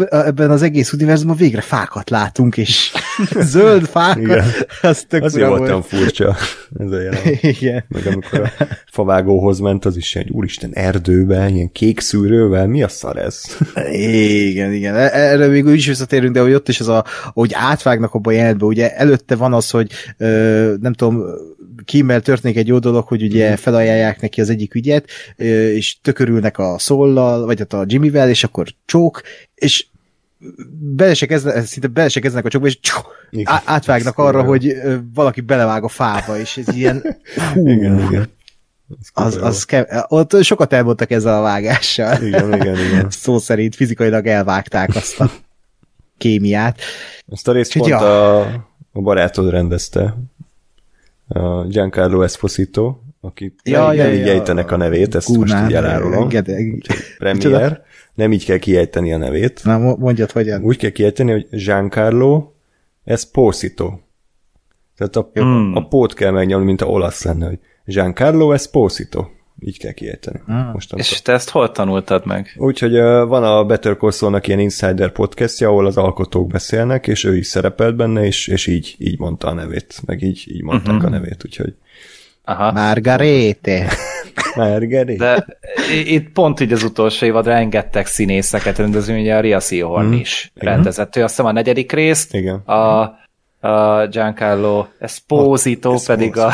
[0.09, 2.91] ebben az egész univerzumban végre fákat látunk, és
[3.39, 4.45] zöld fákat, Igen.
[4.81, 6.35] az tök Az voltam furcsa,
[6.79, 7.29] ez a.
[7.41, 7.83] Igen.
[7.87, 12.87] Meg amikor a favágóhoz ment, az is egy úristen erdőben, ilyen kék szűrővel, mi a
[12.87, 13.57] szar ez?
[13.91, 14.95] Igen, igen.
[14.95, 18.29] E- erre még úgy is visszatérünk, de hogy ott is az a, hogy átvágnak abba
[18.29, 19.91] a jelentbe, ugye előtte van az, hogy
[20.79, 21.23] nem tudom,
[21.85, 23.57] Kimmel történik egy jó dolog, hogy ugye mhm.
[23.57, 25.09] felajánlják neki az egyik ügyet,
[25.75, 29.21] és tökörülnek a szollal, vagy hát a Jimmyvel, és akkor csók,
[29.59, 29.85] és
[30.79, 32.99] bele se kezdenek, szinte bele se kezdenek a csókba, és csó,
[33.43, 34.75] átvágnak arra, hogy
[35.13, 37.17] valaki belevág a fába, és ez ilyen
[37.53, 38.29] hú, igen, igen.
[39.13, 42.23] Az, az kev- ott sokat elmondtak ezzel a vágással.
[42.23, 43.09] Igen, igen, igen.
[43.23, 45.31] Szó szerint fizikailag elvágták azt a
[46.17, 46.79] kémiát.
[47.31, 47.97] Ezt a részt pont ja.
[47.97, 48.39] a,
[48.91, 50.17] a barátod rendezte,
[51.27, 56.29] a Giancarlo Esposito, aki ja, ja, ja, ja, a nevét, ezt Gunnar, most így elárulom.
[57.17, 57.83] Premier,
[58.19, 59.61] nem így kell kiejteni a nevét.
[59.63, 60.63] Na, mondjad, hogyan.
[60.63, 62.51] Úgy kell kiejteni, hogy Giancarlo
[63.03, 63.99] Esposito.
[64.97, 65.75] Tehát a, hmm.
[65.75, 69.27] a pót kell megnyomni, mint a olasz lenne, hogy Giancarlo Esposito.
[69.59, 70.41] Így kell kiejteni.
[70.47, 70.75] Ah.
[70.95, 72.55] És te ezt hol tanultad meg?
[72.57, 77.37] Úgyhogy uh, van a Better Call ilyen insider podcastja, ahol az alkotók beszélnek, és ő
[77.37, 81.07] is szerepelt benne, és, és így, így mondta a nevét, meg így, így mondták uh-huh.
[81.07, 81.73] a nevét, úgyhogy
[82.49, 82.71] Aha.
[82.71, 83.91] Margarete.
[84.55, 85.15] Margarete.
[85.15, 85.45] De
[86.03, 90.13] itt pont így az utolsó évad rengeteg színészeket rendező, ugye a Ria Seahorn mm.
[90.13, 91.15] is rendezett.
[91.15, 92.55] Ő azt hiszem a negyedik részt, Igen.
[92.55, 93.17] a
[93.61, 96.51] a Giancarlo Esposito a, pedig a,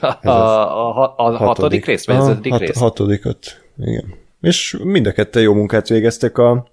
[0.00, 2.78] a, a, a, a hatodik rész, vagy az ötödik hat, rész?
[2.78, 4.14] Hatodikat, igen.
[4.40, 6.38] És mind a ketten jó munkát végeztek.
[6.38, 6.66] A,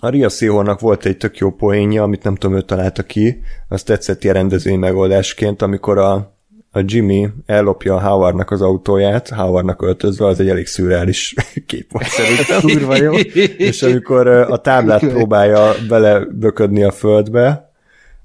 [0.00, 3.86] a Ria Seahornak volt egy tök jó poénja, amit nem tudom, ő találta ki, azt
[3.86, 6.35] tetszett ilyen rendezői megoldásként, amikor a,
[6.76, 11.34] a Jimmy ellopja a Howardnak az autóját, Howardnak öltözve, az egy elég szürreális
[11.66, 12.90] kép volt szerintem.
[13.04, 13.14] jó.
[13.56, 17.70] És amikor a táblát próbálja beleböködni a földbe,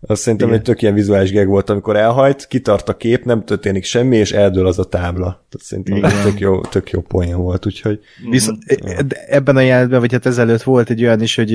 [0.07, 0.59] azt szerintem Igen.
[0.59, 4.31] egy tök ilyen vizuális geg volt, amikor elhajt, kitart a kép, nem történik semmi, és
[4.31, 5.25] eldől az a tábla.
[5.25, 6.11] Tehát szerintem Igen.
[6.23, 7.99] tök jó, tök jó poén volt, úgyhogy...
[8.29, 8.97] Viszont ja.
[9.27, 11.53] ebben a jelenetben, vagy hát ezelőtt volt egy olyan is, hogy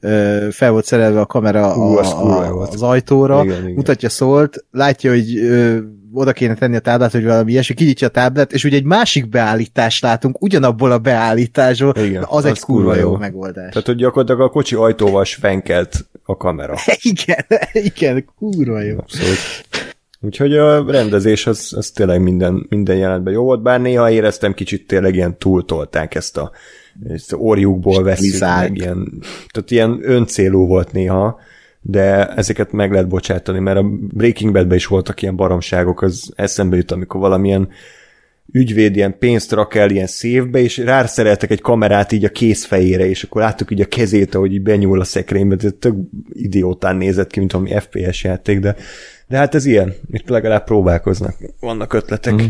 [0.00, 3.72] ö, fel volt szerelve a kamera Hú, a, a, az ajtóra, igen, igen.
[3.72, 5.78] mutatja szólt, látja, hogy ö,
[6.14, 9.28] oda kéne tenni a táblát, hogy valami ilyesmi, kinyitja a táblát, és ugye egy másik
[9.28, 13.70] beállítást látunk, ugyanabból a beállításból, Igen, az, az egy kurva jó, jó megoldás.
[13.70, 16.74] Tehát, hogy gyakorlatilag a kocsi ajtóval svenkelt a kamera.
[17.12, 18.98] igen, igen, kurva jó.
[18.98, 19.38] Abszolút.
[20.20, 24.86] Úgyhogy a rendezés az, az tényleg minden, minden jelentben jó volt, bár néha éreztem kicsit
[24.86, 26.50] tényleg ilyen túltolták ezt a,
[27.08, 31.38] ezt a orjukból veszik, meg ilyen, tehát ilyen öncélú volt néha,
[31.86, 36.76] de ezeket meg lehet bocsátani, mert a Breaking Badben is voltak ilyen baromságok, az eszembe
[36.76, 37.68] jut, amikor valamilyen
[38.52, 43.22] ügyvéd ilyen pénzt rak el ilyen szévbe, és rászereltek egy kamerát így a kézfejére, és
[43.22, 45.96] akkor láttuk így a kezét, ahogy így benyúl a szekrénybe, ez tök
[46.32, 48.76] idiótán nézett ki, mint valami FPS játék, de,
[49.26, 52.34] de hát ez ilyen, itt legalább próbálkoznak, vannak ötletek.
[52.34, 52.46] Mm.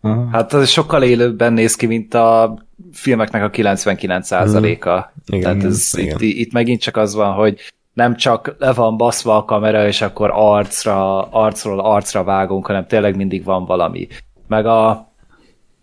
[0.00, 0.28] Aha.
[0.32, 2.58] Hát ez sokkal élőbben néz ki, mint a
[2.92, 4.96] filmeknek a 99%-a.
[4.96, 5.36] Mm.
[5.36, 6.16] Igen, Tehát ez, igen.
[6.20, 7.60] Itt, itt megint csak az van, hogy
[7.98, 13.16] nem csak le van baszva a kamera, és akkor arcra, arcról arcra vágunk, hanem tényleg
[13.16, 14.08] mindig van valami.
[14.48, 15.12] Meg a,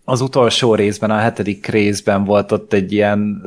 [0.04, 3.42] az utolsó részben, a hetedik részben volt ott egy ilyen,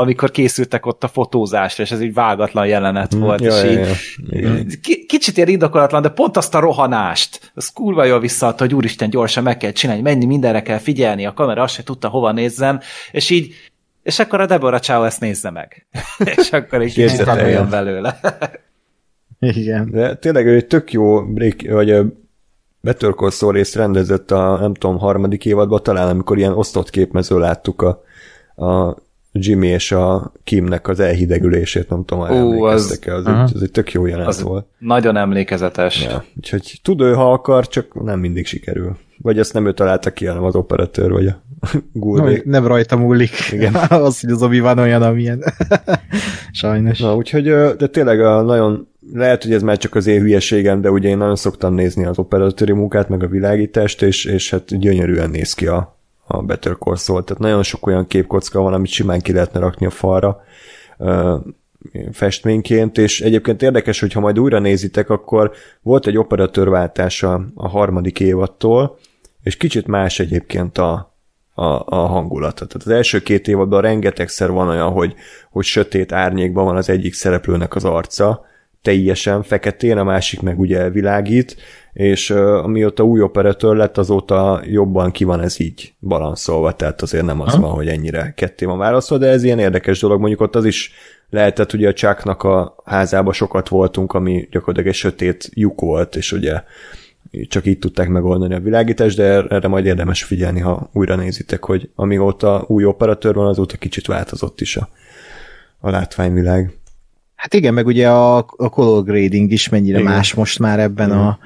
[0.00, 3.70] amikor készültek ott a fotózásra, és ez egy vágatlan jelenet mm, volt, ja, és ja,
[3.70, 3.86] így
[4.30, 4.64] ja.
[5.06, 9.42] kicsit ilyen indokolatlan, de pont azt a rohanást, az kurva jól visszaadta, hogy úristen, gyorsan
[9.42, 13.30] meg kell csinálni, menni, mindenre kell figyelni, a kamera azt se tudta, hova nézzen, és
[13.30, 13.54] így
[14.08, 15.86] és akkor a Deborah Chow ezt nézze meg.
[16.36, 17.24] és akkor egy kicsit
[17.68, 18.20] belőle.
[19.38, 19.90] Igen.
[19.90, 22.12] De tényleg ő egy tök jó break, vagy
[22.80, 27.38] Better Call Saul részt rendezett a, nem tudom, harmadik évadban, talán amikor ilyen osztott képmező
[27.38, 28.02] láttuk a,
[28.64, 28.96] a
[29.32, 33.92] Jimmy és a Kimnek az elhidegülését, nem tudom, Ó, az, az, egy, az egy tök
[33.92, 34.66] jó jelenet az volt.
[34.78, 36.02] Nagyon emlékezetes.
[36.02, 38.96] Ja, úgyhogy tud ő, ha akar, csak nem mindig sikerül.
[39.22, 41.42] Vagy ezt nem ő találta ki, hanem az operatőr, vagy a
[41.92, 43.30] No, nem rajta múlik.
[43.50, 43.74] Igen.
[43.90, 45.44] az, hogy az obi van olyan, amilyen.
[46.52, 46.98] Sajnos.
[46.98, 47.44] Na, úgyhogy,
[47.76, 51.16] de tényleg a nagyon lehet, hogy ez már csak az én hülyeségem, de ugye én
[51.16, 55.66] nagyon szoktam nézni az operatőri munkát, meg a világítást, és, és hát gyönyörűen néz ki
[55.66, 57.24] a, a Better Call Saul.
[57.24, 60.42] Tehát nagyon sok olyan képkocka van, amit simán ki lehetne rakni a falra
[62.12, 65.52] festményként, és egyébként érdekes, hogyha majd újra nézitek, akkor
[65.82, 68.98] volt egy operatőrváltása a harmadik évattól,
[69.42, 71.17] és kicsit más egyébként a,
[71.58, 72.66] a, a hangulata.
[72.66, 75.14] Tehát az első két évadban rengetegszer van olyan, hogy,
[75.50, 78.46] hogy sötét árnyékban van az egyik szereplőnek az arca,
[78.82, 81.56] teljesen feketén, a másik meg ugye világít,
[81.92, 87.24] és uh, amióta új operatőr lett, azóta jobban ki van ez így balanszolva, tehát azért
[87.24, 87.60] nem az ha.
[87.60, 90.92] van, hogy ennyire ketté van válaszolva, de ez ilyen érdekes dolog, mondjuk ott az is
[91.30, 96.32] lehetett, ugye a Chucknak a házába sokat voltunk, ami gyakorlatilag egy sötét lyuk volt, és
[96.32, 96.62] ugye
[97.48, 101.90] csak így tudták megoldani a világítást, de erre majd érdemes figyelni, ha újra nézitek, hogy
[101.94, 104.88] amióta új operatőr van, azóta kicsit változott is a,
[105.80, 106.78] a látványvilág.
[107.34, 110.12] Hát igen, meg ugye a, a color grading is mennyire igen.
[110.12, 111.20] más most már ebben igen.
[111.20, 111.38] a,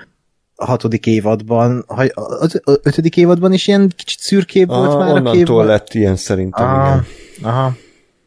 [0.55, 5.67] hatodik évadban, az ötödik évadban is ilyen kicsit szürkébb aha, volt már a képben.
[5.67, 7.05] lett ilyen szerintem, aha, igen.
[7.43, 7.77] Aha.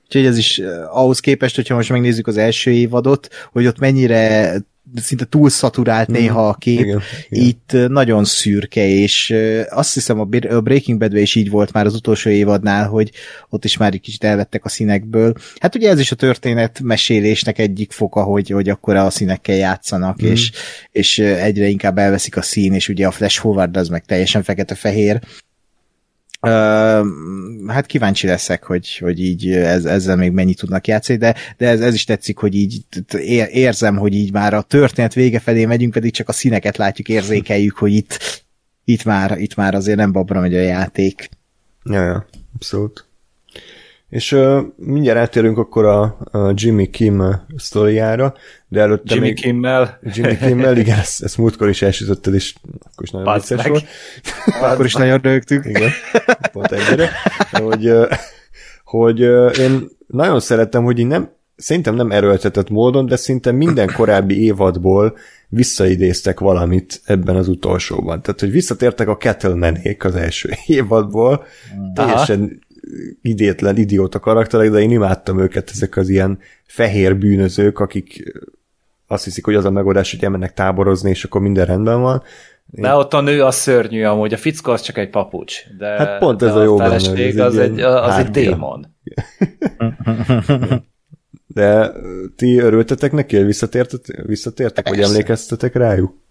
[0.06, 4.56] Úgyhogy ez is eh, ahhoz képest, hogyha most megnézzük az első évadot, hogy ott mennyire
[4.96, 6.18] szinte túl szaturált mhm.
[6.18, 7.46] néha a kép, igen, igen.
[7.46, 9.36] itt nagyon szürke, és
[9.70, 10.26] azt hiszem a
[10.62, 13.12] Breaking bad is így volt már az utolsó évadnál, hogy
[13.50, 15.34] ott is már egy kicsit elvettek a színekből.
[15.60, 20.24] Hát ugye ez is a történet mesélésnek egyik foka, hogy, hogy akkor a színekkel játszanak,
[20.24, 20.28] mm.
[20.28, 20.52] és,
[20.92, 25.20] és egyre inkább elveszik a szín, és ugye a flash forward az meg teljesen fekete-fehér,
[26.42, 27.06] Uh,
[27.68, 31.82] hát kíváncsi leszek, hogy, hogy így ez, ezzel még mennyit tudnak játszani, de, de ez,
[31.82, 32.86] ez is tetszik, hogy így
[33.52, 37.78] érzem, hogy így már a történet vége felé megyünk, pedig csak a színeket látjuk, érzékeljük,
[37.78, 38.20] hogy itt,
[38.84, 41.30] itt, már, itt már azért nem babra megy a játék.
[41.84, 42.26] Ja, ja,
[42.56, 43.06] abszolút.
[44.10, 46.02] És uh, mindjárt átérünk akkor a,
[46.32, 47.24] a Jimmy Kim
[47.56, 48.34] sztoriára,
[48.68, 49.36] de előtte Jimmy még...
[49.36, 50.00] Kimmel.
[50.04, 53.70] Jimmy Kimmel, igen, ezt, ezt múltkor is elsütötted, és akkor is nagyon vicces meg.
[53.70, 53.86] volt.
[54.62, 55.66] akkor is nagyon rögtük.
[55.66, 55.90] Igen,
[56.52, 57.10] pont egyre.
[57.52, 57.92] Hogy,
[58.84, 59.20] hogy
[59.60, 65.18] én nagyon szerettem, hogy én nem, szerintem nem erőltetett módon, de szinte minden korábbi évadból
[65.50, 68.22] visszaidéztek valamit ebben az utolsóban.
[68.22, 71.46] Tehát, hogy visszatértek a Kettlemenék az első évadból,
[71.78, 71.94] Aha.
[71.94, 72.64] teljesen
[73.22, 78.34] idétlen, idióta karakterek, de én imádtam őket, ezek az ilyen fehér bűnözők, akik
[79.08, 82.24] azt hiszik, hogy az a megoldás, hogy elmennek táborozni, és akkor minden rendben van.
[82.66, 85.64] De ott a nő a szörnyű amúgy, a fickó az csak egy papucs.
[85.78, 86.96] De, hát pont ez a jó benne.
[86.96, 88.88] Az, egy, az, egy, az egy démon.
[91.48, 91.92] De
[92.36, 93.46] ti örültetek neki, hogy
[94.26, 96.25] visszatértek, vagy emlékeztetek rájuk?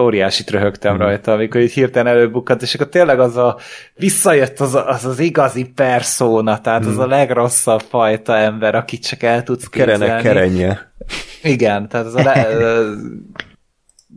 [0.00, 0.98] Óriásit röhögtem mm.
[0.98, 3.58] rajta, amikor így hirtelen előbukkant, és akkor tényleg az a,
[3.94, 6.88] visszajött az a, az, az igazi perszóna, tehát mm.
[6.88, 10.04] az a legrosszabb fajta ember, akit csak el tudsz képzelni.
[10.04, 10.92] Kerenek kerenje.
[11.42, 12.46] Igen, tehát az a le,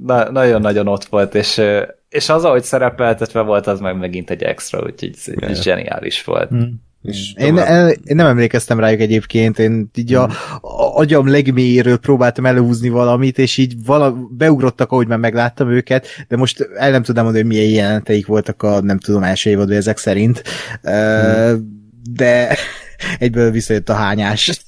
[0.06, 1.62] na, nagyon-nagyon ott volt, és,
[2.10, 5.54] és az, ahogy szerepeltetve volt, az meg megint egy extra, úgyhogy yeah.
[5.54, 6.54] zseniális volt.
[6.54, 6.62] Mm.
[7.02, 10.24] És én, el, én nem emlékeztem rájuk egyébként, én így a,
[10.62, 16.38] a agyam legmélyéről próbáltam előhúzni valamit, és így vala, beugrottak, ahogy már megláttam őket, de
[16.38, 19.98] most el nem tudom mondani, hogy milyen jelenteik voltak a nem tudom első évadban ezek
[19.98, 20.44] szerint,
[20.82, 21.86] hmm.
[22.14, 22.58] de
[23.20, 24.62] egyből visszajött a hányás.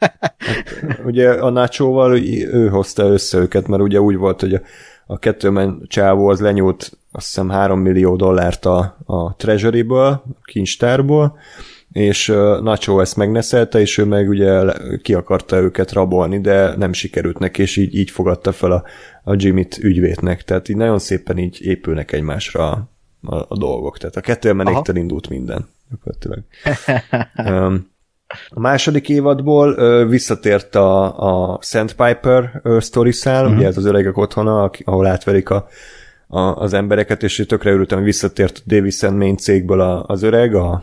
[0.00, 4.60] Hát, ugye a Nacho-val ő hozta össze őket, mert ugye úgy volt, hogy a,
[5.06, 11.38] a kettőmen csávó az lenyúlt azt hiszem 3 millió dollárt a, a Treasury-ből, a kincstárból,
[11.92, 12.26] és
[12.62, 14.62] Nacho ezt megneszelte, és ő meg ugye
[15.02, 18.84] ki akarta őket rabolni, de nem sikerült neki, és így, így fogadta fel a,
[19.24, 22.88] a Jimmy-t ügyvédnek, tehát így nagyon szépen így épülnek egymásra a,
[23.34, 25.68] a, a dolgok, tehát a kettő emeléktől indult minden.
[28.48, 33.58] A második évadból ö, visszatért a, a Sandpiper story szál, uh-huh.
[33.58, 35.68] ugye ez az öregek otthona, ahol átverik a,
[36.26, 40.54] a, az embereket, és tökre örültem, hogy visszatért a Davis Main cégből a, az öreg,
[40.54, 40.82] a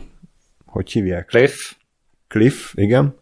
[0.66, 1.26] hogy hívják?
[1.26, 1.72] Cliff.
[2.28, 3.14] Cliff, igen.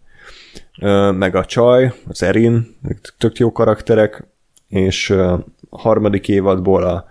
[1.12, 2.76] Meg a csaj, az Erin,
[3.18, 4.26] tök jó karakterek,
[4.68, 7.06] és a harmadik évadból a,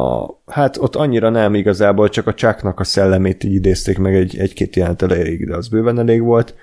[0.00, 4.38] a, hát ott annyira nem igazából, csak a csáknak a szellemét így idézték meg egy,
[4.38, 6.54] egy-két jelent elég, de az bőven elég volt.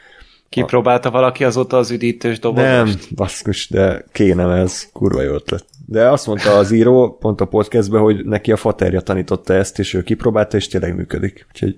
[0.50, 2.66] Kipróbálta valaki azóta az üdítős dobozt?
[2.66, 5.66] Nem, baszkus, de kéne ez, kurva jó ötlet.
[5.92, 9.94] De azt mondta az író pont a podcastben, hogy neki a faterja tanította ezt, és
[9.94, 11.46] ő kipróbálta, és tényleg működik.
[11.50, 11.76] Úgyhogy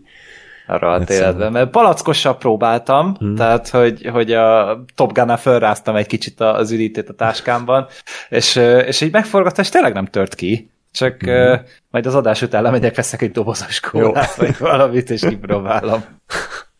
[0.68, 1.52] arra a életben.
[1.52, 3.36] Mert palackossal próbáltam, hmm.
[3.36, 7.88] tehát hogy, hogy a Top gun fölráztam egy kicsit az üdítét a táskámban,
[8.30, 8.56] és,
[8.86, 10.72] és így megforgatta, és tényleg nem tört ki.
[10.92, 11.34] Csak hmm.
[11.34, 11.60] uh,
[11.92, 16.04] majd az adás után lemegyek, veszek egy dobozos kólát, vagy valamit, és kipróbálom.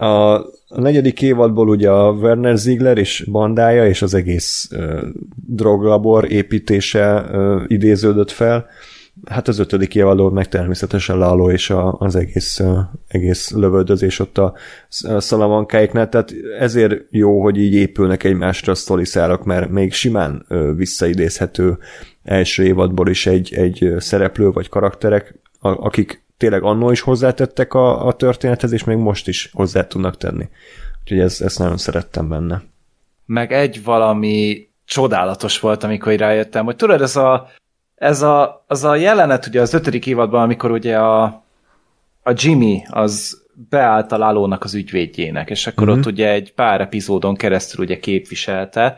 [0.00, 5.00] A, negyedik évadból ugye a Werner Ziegler és bandája és az egész uh,
[5.46, 8.66] droglabor építése uh, idéződött fel.
[9.24, 12.78] Hát az ötödik évadból meg természetesen Lalo és a, az egész, uh,
[13.08, 14.54] egész lövöldözés ott a,
[15.18, 21.78] szalamankáiknál, tehát ezért jó, hogy így épülnek egymásra a sztoriszálak, mert még simán uh, visszaidézhető
[22.22, 28.12] első évadból is egy, egy szereplő vagy karakterek, akik tényleg annó is hozzátettek a, a
[28.12, 30.48] történethez, és még most is hozzá tudnak tenni.
[31.00, 32.62] Úgyhogy ez, ezt nagyon szerettem benne.
[33.26, 37.48] Meg egy valami csodálatos volt, amikor rájöttem, hogy tudod, ez a,
[37.94, 41.22] ez a, az a jelenet ugye az ötödik évadban, amikor ugye a,
[42.22, 45.98] a Jimmy az beállt a Lalónak az ügyvédjének, és akkor uh-huh.
[46.00, 48.96] ott ugye egy pár epizódon keresztül ugye képviselte,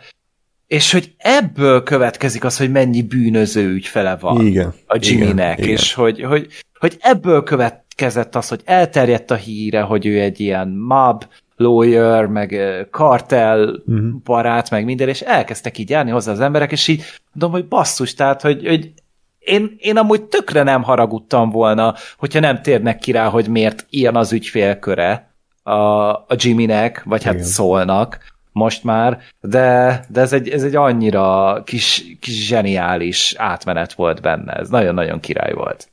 [0.72, 5.92] és hogy ebből következik az, hogy mennyi bűnöző ügyfele van igen, a Jimmynek, igen, és
[5.92, 6.04] igen.
[6.04, 6.46] Hogy, hogy,
[6.78, 11.24] hogy ebből következett az, hogy elterjedt a híre, hogy ő egy ilyen mob
[11.56, 12.56] lawyer, meg
[12.90, 14.22] kartel uh-huh.
[14.24, 17.02] barát, meg minden, és elkezdtek így járni hozzá az emberek, és így
[17.32, 18.92] mondom, hogy basszus, tehát, hogy, hogy
[19.38, 24.16] én, én amúgy tökre nem haragudtam volna, hogyha nem térnek ki rá, hogy miért ilyen
[24.16, 25.72] az ügyfélköre a,
[26.10, 27.46] a Jimmynek, vagy hát Igen.
[27.46, 34.20] szólnak, most már, de, de ez, egy, ez egy annyira kis, kis zseniális átmenet volt
[34.20, 35.88] benne, ez nagyon-nagyon király volt.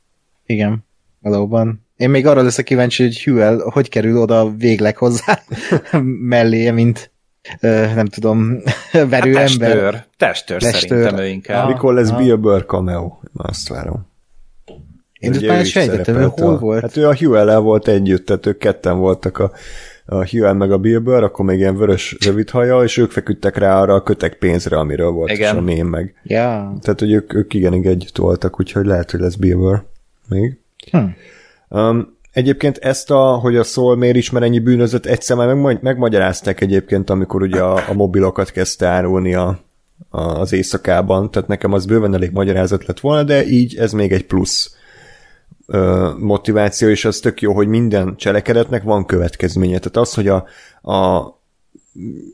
[0.46, 0.84] Igen,
[1.20, 1.86] valóban.
[1.96, 5.38] Én még arra leszek kíváncsi, hogy Hüel hogy kerül oda végleg hozzá
[6.28, 7.10] melléje, mint
[7.94, 10.06] nem tudom, verő hát testőr, ember.
[10.16, 11.68] Testőr, testőr szerintem ő inkább.
[11.68, 13.18] Mikor lesz Bill Burr cameo?
[13.34, 14.08] Azt várom.
[15.18, 16.80] Én ott már sejtettem, hogy hol volt.
[16.80, 19.52] Hát ő a Hugh volt együtt, tehát ők ketten voltak a
[20.10, 23.80] a Hugh meg a Billből, akkor még ilyen vörös rövid haja, és ők feküdtek rá
[23.80, 25.56] arra a kötek pénzre, amiről volt igen.
[25.56, 26.14] a mém meg.
[26.22, 26.78] Yeah.
[26.80, 29.82] Tehát, hogy ők, ők igen, együtt voltak, úgyhogy lehet, hogy lesz Billből
[30.28, 30.58] még.
[30.90, 31.16] Hmm.
[31.68, 36.60] Um, Egyébként ezt, a, hogy a szól miért ismer ennyi bűnözött, egyszer már meg, megmagyarázták
[36.60, 39.60] egyébként, amikor ugye a, a mobilokat kezdte árulni a,
[40.08, 44.12] a, az éjszakában, tehát nekem az bőven elég magyarázat lett volna, de így ez még
[44.12, 44.76] egy plusz
[46.18, 49.78] motiváció, és az tök jó, hogy minden cselekedetnek van következménye.
[49.78, 50.46] Tehát az, hogy a,
[50.92, 51.39] a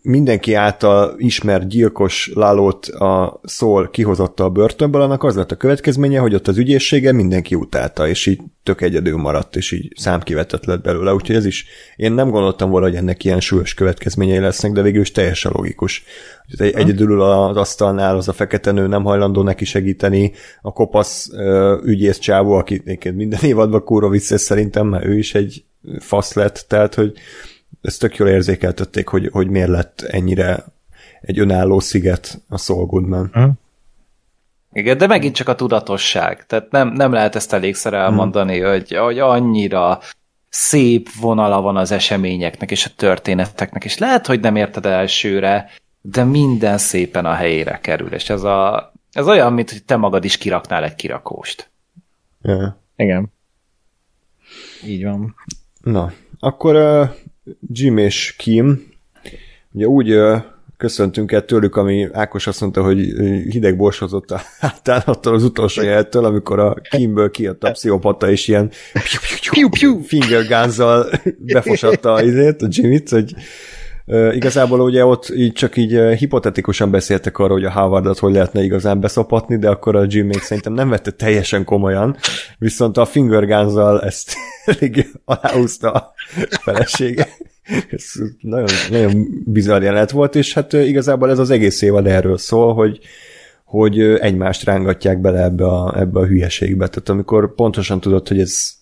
[0.02, 6.18] mindenki által ismert gyilkos Lalót a szól kihozotta a börtönből, annak az lett a következménye,
[6.18, 10.82] hogy ott az ügyészsége mindenki utálta, és így tök egyedül maradt, és így számkivetett lett
[10.82, 11.14] belőle.
[11.14, 15.00] Úgyhogy ez is, én nem gondoltam volna, hogy ennek ilyen súlyos következményei lesznek, de végül
[15.00, 16.04] is teljesen logikus.
[16.56, 20.32] Egy, egyedül az asztalnál az a fekete nő nem hajlandó neki segíteni,
[20.62, 21.30] a kopasz
[21.84, 22.82] ügyész csávó, aki
[23.14, 25.64] minden évadban kúrva vicces szerintem, mert ő is egy
[25.98, 27.12] fasz lett, tehát hogy
[27.82, 30.64] ezt tök jól érzékeltették, hogy, hogy miért lett ennyire
[31.20, 33.30] egy önálló sziget a Saul Goodman.
[33.32, 33.52] Hmm.
[34.72, 36.46] Igen, de megint csak a tudatosság.
[36.46, 38.70] Tehát nem, nem lehet ezt elégszer elmondani, hmm.
[38.70, 39.98] hogy, hogy annyira
[40.48, 45.70] szép vonala van az eseményeknek és a történeteknek, és lehet, hogy nem érted elsőre,
[46.00, 50.24] de minden szépen a helyére kerül, és ez, a, ez olyan, mint hogy te magad
[50.24, 51.70] is kiraknál egy kirakóst.
[52.42, 52.74] Yeah.
[52.96, 53.32] Igen.
[54.84, 55.34] Így van.
[55.80, 57.08] Na, akkor uh,
[57.72, 58.88] Jim és Kim,
[59.72, 60.14] ugye úgy
[60.76, 62.98] köszöntünk el tőlük, ami Ákos azt mondta, hogy
[63.50, 68.48] hideg borsozott a hátán attól az utolsó jeltől, amikor a Kimből kijött a pszichopata, és
[68.48, 68.70] ilyen
[70.02, 70.76] finger guns
[71.38, 73.34] befosatta a izét, a Jimmy-t, hogy
[74.32, 79.00] igazából ugye ott így csak így hipotetikusan beszéltek arról, hogy a Howardot hogy lehetne igazán
[79.00, 82.16] beszopatni, de akkor a Jim még szerintem nem vette teljesen komolyan,
[82.58, 83.50] viszont a Finger
[84.02, 84.34] ezt
[84.64, 86.12] elég aláhúzta a
[86.60, 87.28] felesége.
[87.90, 88.04] Ez
[88.40, 93.00] nagyon, nagyon bizarr jelenet volt, és hát igazából ez az egész évad erről szól, hogy
[93.64, 96.88] hogy egymást rángatják bele ebbe a, ebbe a hülyeségbe.
[96.88, 98.72] Tehát amikor pontosan tudod, hogy ez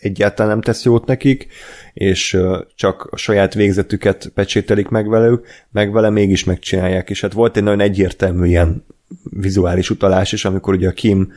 [0.00, 1.46] egyáltalán nem tesz jót nekik,
[1.92, 2.38] és
[2.74, 7.10] csak a saját végzetüket pecsételik meg velük, meg vele mégis megcsinálják.
[7.10, 8.84] És hát volt egy nagyon egyértelmű ilyen
[9.22, 11.32] vizuális utalás is, amikor ugye a Kim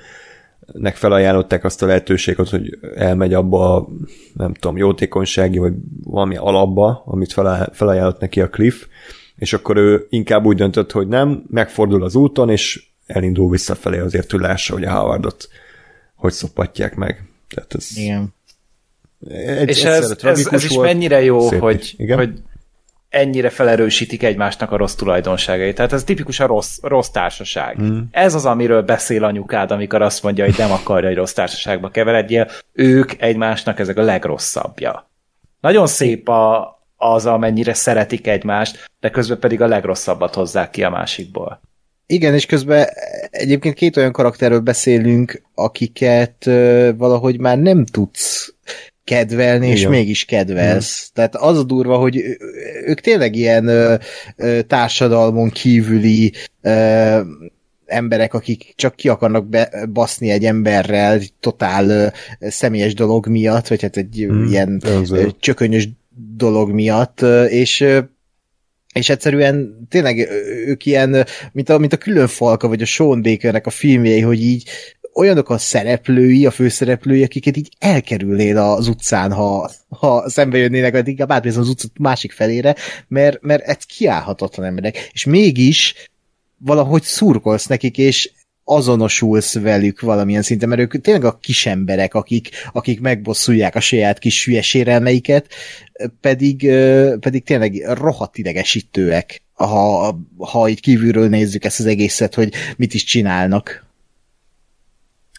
[0.73, 3.87] nek felajánlották azt a lehetőséget, hogy elmegy abba a,
[4.33, 7.33] nem tudom, jótékonysági, vagy valami alapba, amit
[7.71, 8.85] felajánlott neki a Cliff,
[9.35, 14.31] és akkor ő inkább úgy döntött, hogy nem, megfordul az úton, és elindul visszafelé azért,
[14.31, 15.49] hogy lássa, hogy a Howardot
[16.21, 17.23] hogy szopatják meg.
[17.49, 17.97] Tehát ez...
[17.97, 18.33] Igen.
[19.29, 22.17] Egy, és ez, ez, ez is mennyire jó, hogy, Igen?
[22.17, 22.31] hogy
[23.09, 25.75] ennyire felerősítik egymásnak a rossz tulajdonságait.
[25.75, 27.81] Tehát ez tipikus a rossz, rossz társaság.
[27.81, 27.99] Mm.
[28.11, 32.47] Ez az, amiről beszél anyukád, amikor azt mondja, hogy nem akarja, hogy rossz társaságba keveredjél.
[32.73, 35.09] Ők egymásnak ezek a legrosszabbja.
[35.59, 40.89] Nagyon szép a, az, amennyire szeretik egymást, de közben pedig a legrosszabbat hozzák ki a
[40.89, 41.61] másikból.
[42.05, 42.87] Igen, és közben
[43.29, 46.45] egyébként két olyan karakterről beszélünk, akiket
[46.97, 48.50] valahogy már nem tudsz
[49.11, 49.77] kedvelni, Igen.
[49.77, 50.99] és mégis kedvelsz.
[51.01, 51.11] Igen.
[51.13, 52.23] Tehát az a durva, hogy
[52.85, 53.95] ők tényleg ilyen ö,
[54.35, 57.19] ö, társadalmon kívüli ö,
[57.85, 62.07] emberek, akik csak ki akarnak be, baszni egy emberrel totál ö,
[62.39, 65.89] személyes dolog miatt, vagy hát egy hmm, ilyen ö, csökönyös
[66.37, 67.99] dolog miatt, ö, és ö,
[68.93, 70.29] és egyszerűen tényleg
[70.65, 74.41] ők ilyen, mint a, mint a külön falka, vagy a Sean Bakernek a filmjei, hogy
[74.41, 74.69] így
[75.13, 81.07] olyanok a szereplői, a főszereplői, akiket így elkerülnél az utcán, ha, ha szembe jönnének, vagy
[81.07, 82.75] inkább átmész az utca másik felére,
[83.07, 85.09] mert, mert ez kiállhatatlan emberek.
[85.11, 86.09] És mégis
[86.57, 88.31] valahogy szurkolsz nekik, és
[88.63, 94.19] azonosulsz velük valamilyen szinten, mert ők tényleg a kis emberek, akik, akik megbosszulják a saját
[94.19, 95.47] kis hülye sérelmeiket,
[96.21, 96.71] pedig,
[97.19, 103.03] pedig tényleg rohadt idegesítőek, ha, ha így kívülről nézzük ezt az egészet, hogy mit is
[103.03, 103.85] csinálnak.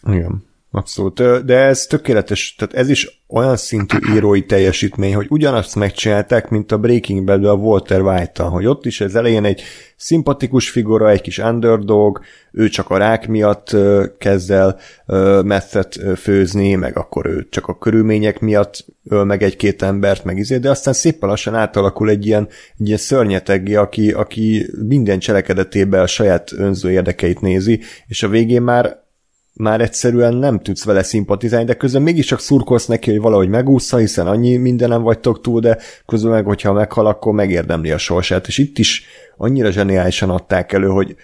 [0.07, 0.51] Igen.
[0.75, 6.71] Abszolút, de ez tökéletes, tehát ez is olyan szintű írói teljesítmény, hogy ugyanazt megcsinálták, mint
[6.71, 9.61] a Breaking bad a Walter white hogy ott is az elején egy
[9.95, 13.75] szimpatikus figura, egy kis underdog, ő csak a rák miatt
[14.17, 14.77] kezd el
[15.43, 20.57] methet főzni, meg akkor ő csak a körülmények miatt öl meg egy-két embert, meg izé,
[20.57, 22.47] de aztán szépen lassan átalakul egy ilyen,
[22.79, 28.61] egy ilyen szörnyetegé, aki, aki minden cselekedetében a saját önző érdekeit nézi, és a végén
[28.61, 29.02] már
[29.53, 34.27] már egyszerűen nem tudsz vele szimpatizálni, de közben mégiscsak szurkolsz neki, hogy valahogy megúszza, hiszen
[34.27, 38.47] annyi mindenem vagytok túl, de közben meg, hogyha meghal, akkor megérdemli a sorsát.
[38.47, 39.05] És itt is
[39.37, 41.15] annyira zseniálisan adták elő, hogy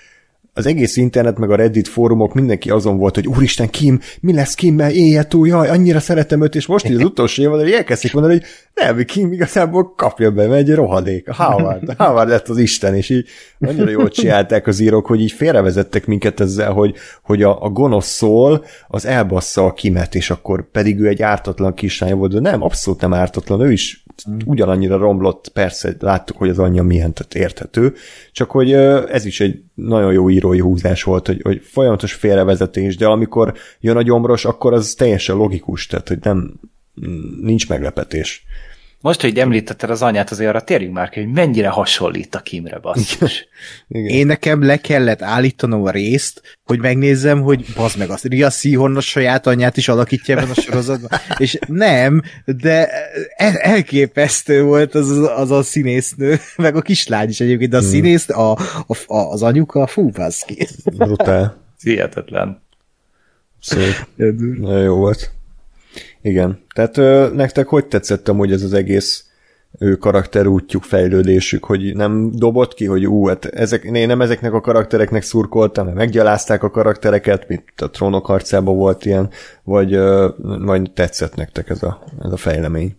[0.60, 4.54] az egész internet, meg a Reddit fórumok mindenki azon volt, hogy úristen, Kim, mi lesz
[4.54, 8.14] Kimmel, élje túl, jaj, annyira szeretem őt, és most így az utolsó évben, hogy elkezdték
[8.14, 12.48] mondani, hogy nem, Kim igazából kapja be, mert egy rohadék, a Howard, a Howard lett
[12.48, 13.26] az Isten, és így
[13.60, 18.08] annyira jól csinálták az írók, hogy így félrevezettek minket ezzel, hogy, hogy a, a gonosz
[18.08, 22.64] szól, az elbassza a Kimet, és akkor pedig ő egy ártatlan kislány volt, de nem,
[22.64, 24.04] abszolút nem ártatlan, ő is
[24.46, 27.94] ugyanannyira romlott, persze láttuk, hogy az anyja milyen, tehát érthető,
[28.32, 33.08] csak hogy ez is egy nagyon jó írói húzás volt, hogy, hogy folyamatos félrevezetés, de
[33.08, 36.60] amikor jön a gyomros, akkor az teljesen logikus, tehát hogy nem,
[37.42, 38.46] nincs meglepetés.
[39.02, 42.80] Most, hogy említetted az anyát, azért arra térjünk már ki, hogy mennyire hasonlít a Kimre,
[42.80, 43.48] basszus.
[43.88, 48.96] Én nekem le kellett állítanom a részt, hogy megnézzem, hogy bazd meg, azt Ria Seahorn
[48.96, 51.20] a saját anyját is alakítja ebben a sorozatban.
[51.38, 52.90] És nem, de
[53.36, 57.90] el- elképesztő volt az, az a színésznő, meg a kislány is egyébként, de a hmm.
[57.90, 60.68] színész, a, a, a, az anyuka, fú, baszki.
[60.84, 61.58] Brutál.
[61.82, 62.62] Hihetetlen.
[63.60, 65.39] Szóval, nagyon jó volt.
[66.22, 66.66] Igen.
[66.74, 69.30] Tehát ö, nektek hogy tetszett amúgy ez az egész
[69.78, 74.62] ő karakterútjuk, fejlődésük, hogy nem dobott ki, hogy ú, hát ezek, én nem ezeknek a
[74.62, 79.30] karaktereknek szurkoltam, mert meggyalázták a karaktereket, mint a trónok harcában volt ilyen,
[79.64, 79.98] vagy,
[80.38, 82.98] vagy tetszett nektek ez a, ez a fejlemény?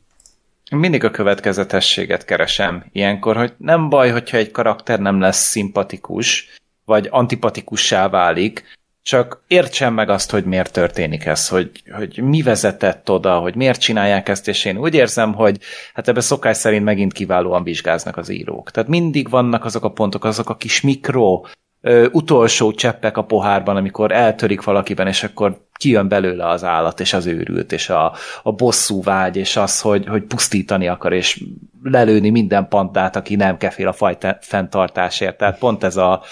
[0.70, 7.08] Mindig a következetességet keresem ilyenkor, hogy nem baj, hogyha egy karakter nem lesz szimpatikus, vagy
[7.10, 8.78] antipatikussá válik,
[9.10, 13.80] csak értsem meg azt, hogy miért történik ez, hogy, hogy mi vezetett oda, hogy miért
[13.80, 15.58] csinálják ezt, és én úgy érzem, hogy
[15.94, 18.70] hát ebbe szokás szerint megint kiválóan vizsgáznak az írók.
[18.70, 21.40] Tehát mindig vannak azok a pontok, azok a kis mikro
[21.80, 27.12] ö, utolsó cseppek a pohárban, amikor eltörik valakiben, és akkor kijön belőle az állat, és
[27.12, 31.44] az őrült, és a, a bosszú vágy, és az, hogy, hogy pusztítani akar, és
[31.82, 35.36] lelőni minden pandát, aki nem kefél a fajta fenntartásért.
[35.36, 36.22] Tehát pont ez a,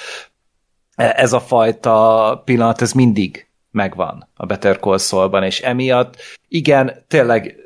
[0.98, 6.16] ez a fajta pillanat, ez mindig megvan a Better Call Saul-ban, és emiatt
[6.48, 7.56] igen, tényleg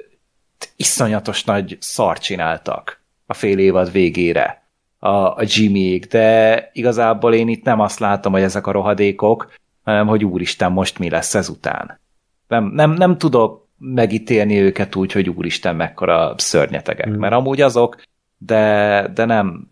[0.76, 4.62] iszonyatos nagy szar csináltak a fél évad végére
[4.98, 9.52] a, a Jimmyék, de igazából én itt nem azt látom, hogy ezek a rohadékok,
[9.84, 12.00] hanem hogy úristen, most mi lesz ezután.
[12.48, 17.18] Nem, nem, nem tudok megítélni őket úgy, hogy úristen, mekkora szörnyetegek, mm.
[17.18, 18.02] mert amúgy azok,
[18.38, 19.71] de, de nem,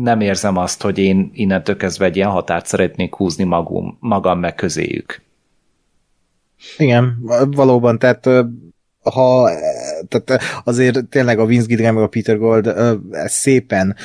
[0.00, 4.54] nem érzem azt, hogy én innentől kezdve egy ilyen határt szeretnék húzni magam, magam meg
[4.54, 5.22] közéjük.
[6.78, 7.18] Igen,
[7.50, 8.28] valóban, tehát
[9.02, 9.50] ha
[10.08, 12.74] tehát azért tényleg a Vince Gilligan meg a Peter Gold
[13.24, 13.96] szépen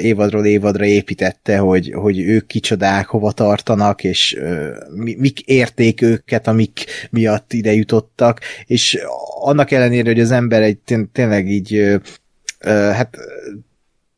[0.00, 4.40] évadról évadra építette, hogy, hogy ők kicsodák, hova tartanak, és
[5.16, 8.98] mik érték őket, amik miatt ide jutottak, és
[9.40, 10.78] annak ellenére, hogy az ember egy
[11.12, 12.00] tényleg így
[12.66, 13.16] hát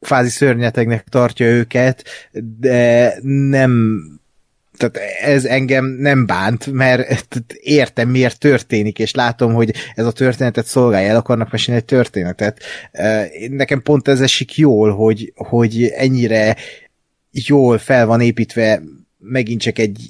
[0.03, 2.05] kvázi szörnyetegnek tartja őket,
[2.61, 4.03] de nem
[4.77, 10.67] tehát ez engem nem bánt, mert értem, miért történik, és látom, hogy ez a történetet
[10.67, 12.61] szolgálja, el akarnak mesélni egy történetet.
[13.49, 16.57] Nekem pont ez esik jól, hogy, hogy ennyire
[17.31, 18.83] jól fel van építve
[19.19, 20.09] megint csak egy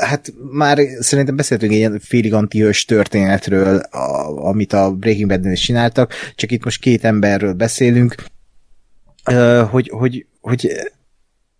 [0.00, 5.60] hát már szerintem beszéltünk egy ilyen félig antihős történetről, a, amit a Breaking Bad-nél is
[5.60, 8.14] csináltak, csak itt most két emberről beszélünk,
[9.70, 10.70] hogy, hogy, hogy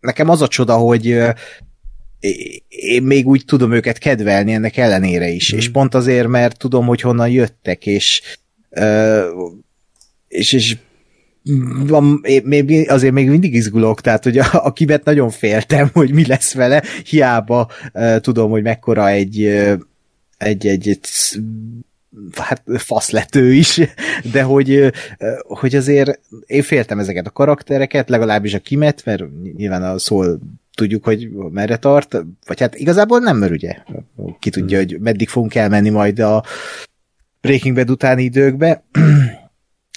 [0.01, 1.07] nekem az a csoda, hogy
[2.69, 5.57] én még úgy tudom őket kedvelni ennek ellenére is, mm.
[5.57, 8.23] és pont azért, mert tudom, hogy honnan jöttek, és
[10.29, 10.77] és, és
[11.87, 16.27] van, még, azért még mindig izgulok, tehát hogy a, a kibet nagyon féltem, hogy mi
[16.27, 19.79] lesz vele, hiába uh, tudom, hogy mekkora egy, uh,
[20.39, 21.01] egy, egy, egy
[22.35, 23.81] hát faszlető is,
[24.33, 24.93] de hogy,
[25.39, 29.25] hogy azért én féltem ezeket a karaktereket, legalábbis a kimet, mert
[29.57, 30.39] nyilván a szól
[30.75, 33.77] tudjuk, hogy merre tart, vagy hát igazából nem, mert ugye
[34.39, 36.45] ki tudja, hogy meddig fogunk elmenni majd a
[37.41, 38.85] Breaking Bad utáni időkbe,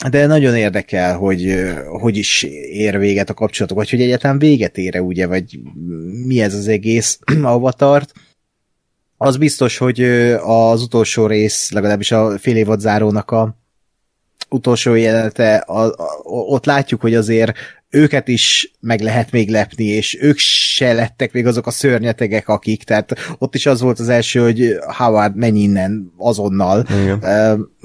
[0.10, 1.64] de nagyon érdekel, hogy
[2.00, 5.60] hogy is ér véget a kapcsolatok, vagy hogy egyáltalán véget ére, ugye, vagy
[6.26, 8.14] mi ez az egész, avatart.
[9.18, 10.02] Az biztos, hogy
[10.44, 13.58] az utolsó rész, legalábbis a fél évad zárónak a
[14.50, 17.52] utolsó jelenete, a, a, ott látjuk, hogy azért
[17.90, 22.84] őket is meg lehet még lepni, és ők se lettek még azok a szörnyetegek, akik,
[22.84, 26.86] tehát ott is az volt az első, hogy Howard menj innen azonnal.
[27.02, 27.20] Igen.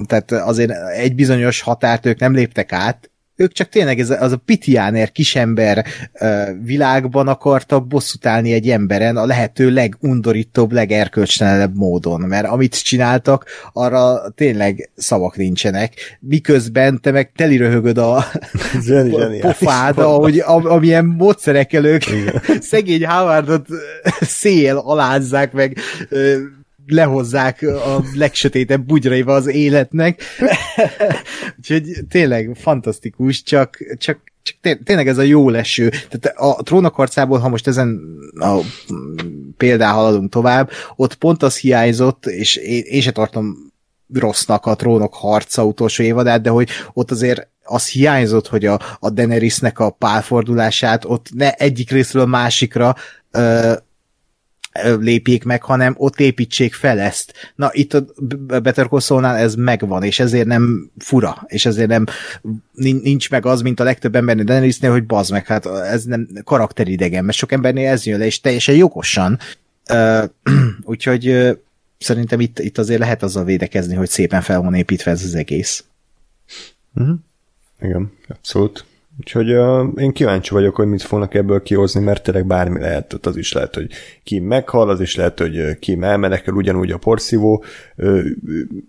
[0.07, 4.37] Tehát azért egy bizonyos határt ők nem léptek át, ők csak tényleg ez, az a
[4.37, 5.85] pitiáner kisember
[6.63, 14.29] világban akartak bosszút állni egy emberen a lehető legundorítóbb, legerkölcstelenebb módon, mert amit csináltak, arra
[14.35, 18.25] tényleg szavak nincsenek, miközben te meg teli röhögöd a
[19.41, 22.03] pofád, ahogy, amilyen módszerekkel ők
[22.71, 23.67] szegény Howardot
[24.21, 25.77] szél alázzák meg
[26.87, 30.21] lehozzák a legsötétebb bugyraiba az életnek.
[31.57, 35.89] Úgyhogy tényleg fantasztikus, csak, csak, csak tényleg ez a jó leső.
[35.89, 38.01] Tehát a trónakarcából, ha most ezen
[38.39, 38.59] a
[39.57, 43.71] példán haladunk tovább, ott pont az hiányzott, és én, én se tartom
[44.13, 49.09] rossznak a trónok harca utolsó évadát, de hogy ott azért az hiányzott, hogy a, a
[49.09, 52.95] Daenerysnek a pálfordulását ott ne egyik részről a másikra
[53.31, 53.73] ö,
[54.81, 57.53] lépjék meg, hanem ott építsék fel ezt.
[57.55, 58.05] Na, itt a
[58.47, 62.05] Better Call ez megvan, és ezért nem fura, és ezért nem
[62.73, 67.25] nincs meg az, mint a legtöbb embernél Daenerysnél, hogy bazd meg, hát ez nem karakteridegen,
[67.25, 69.39] mert sok embernél ez jön le, és teljesen jogosan.
[69.89, 70.23] Uh,
[70.93, 71.51] úgyhogy uh,
[71.97, 75.83] szerintem itt, itt azért lehet azzal védekezni, hogy szépen fel van építve ez az egész.
[76.95, 77.15] Uh-huh.
[77.81, 78.85] Igen, abszolút.
[79.23, 83.13] Úgyhogy uh, én kíváncsi vagyok, hogy mit fognak ebből kihozni, mert tényleg bármi lehet.
[83.21, 83.87] Az is lehet, hogy
[84.23, 87.63] ki meghal, az is lehet, hogy ki elmenekel ugyanúgy a porszívó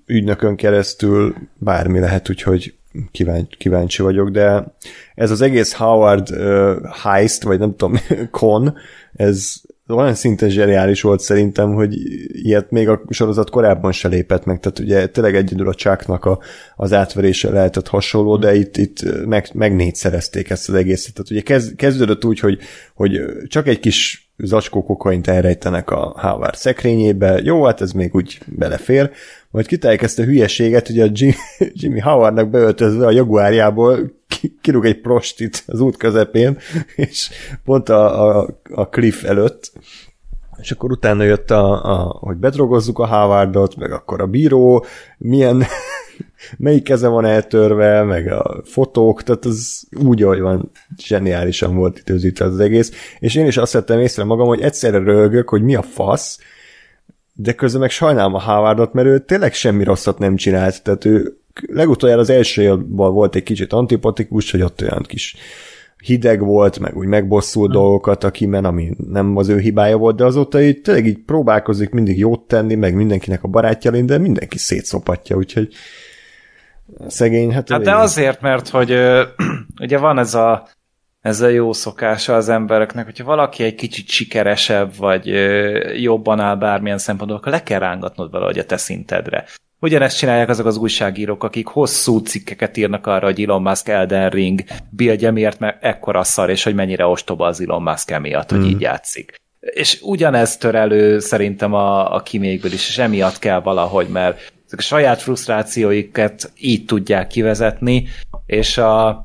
[0.06, 2.74] ügynökön keresztül, bármi lehet, úgyhogy
[3.10, 4.74] kíváncsi, kíváncsi vagyok, de
[5.14, 8.74] ez az egész Howard uh, heist, vagy nem tudom, con,
[9.12, 9.52] ez
[9.88, 11.94] olyan szinten zseniális volt szerintem, hogy
[12.26, 16.38] ilyet még a sorozat korábban se lépett meg, tehát ugye tényleg egyedül a csáknak a,
[16.76, 19.72] az átverése lehetett hasonló, de itt, itt meg, meg
[20.48, 21.14] ezt az egészet.
[21.14, 22.58] Tehát ugye kezd, kezdődött úgy, hogy,
[22.94, 28.38] hogy csak egy kis zacskó kokaint elrejtenek a Howard szekrényébe, jó, hát ez még úgy
[28.46, 29.10] belefér,
[29.50, 31.34] majd kitálják ezt a hülyeséget, hogy a Jimmy,
[31.80, 34.12] Jimmy Howardnak beöltözve a jaguárjából
[34.60, 36.58] kirúg egy prostit az út közepén,
[36.96, 37.30] és
[37.64, 39.72] pont a, a, a cliff előtt,
[40.56, 44.84] és akkor utána jött, a, a, hogy bedrogozzuk a Howardot, meg akkor a bíró,
[45.18, 45.64] milyen,
[46.58, 52.44] melyik keze van eltörve, meg a fotók, tehát az úgy, ahogy van, zseniálisan volt időzítve
[52.44, 55.82] az egész, és én is azt vettem észre magam, hogy egyszerre röhögök, hogy mi a
[55.82, 56.38] fasz,
[57.34, 61.38] de közben meg sajnálom a Howardot, mert ő tényleg semmi rosszat nem csinált, tehát ő
[61.66, 65.36] legutoljára az első volt egy kicsit antipatikus, hogy ott olyan kis
[66.04, 67.72] hideg volt, meg úgy megbosszul hmm.
[67.72, 71.90] dolgokat a kimen, ami nem az ő hibája volt, de azóta így tényleg így próbálkozik
[71.90, 75.74] mindig jót tenni, meg mindenkinek a barátja lenni, de mindenki szétszopatja, úgyhogy
[77.06, 77.68] szegény, hát...
[77.68, 78.90] Hát de azért, mert hogy
[79.84, 80.68] ugye van ez a
[81.24, 85.26] ez a jó szokása az embereknek, hogyha valaki egy kicsit sikeresebb, vagy
[86.02, 89.44] jobban áll bármilyen szempontból, akkor le kell rángatnod valahogy a te szintedre.
[89.80, 94.60] Ugyanezt csinálják azok az újságírók, akik hosszú cikkeket írnak arra, hogy Elon Musk Elden Ring
[94.90, 98.64] bildje miért mert ekkora szar, és hogy mennyire ostoba az Elon Musk emiatt, hogy mm.
[98.64, 99.34] így játszik.
[99.60, 104.78] És ugyanez tör elő szerintem a, a kimékből is, és emiatt kell valahogy, mert ezek
[104.78, 108.08] a saját frusztrációikat így tudják kivezetni,
[108.46, 109.24] és a,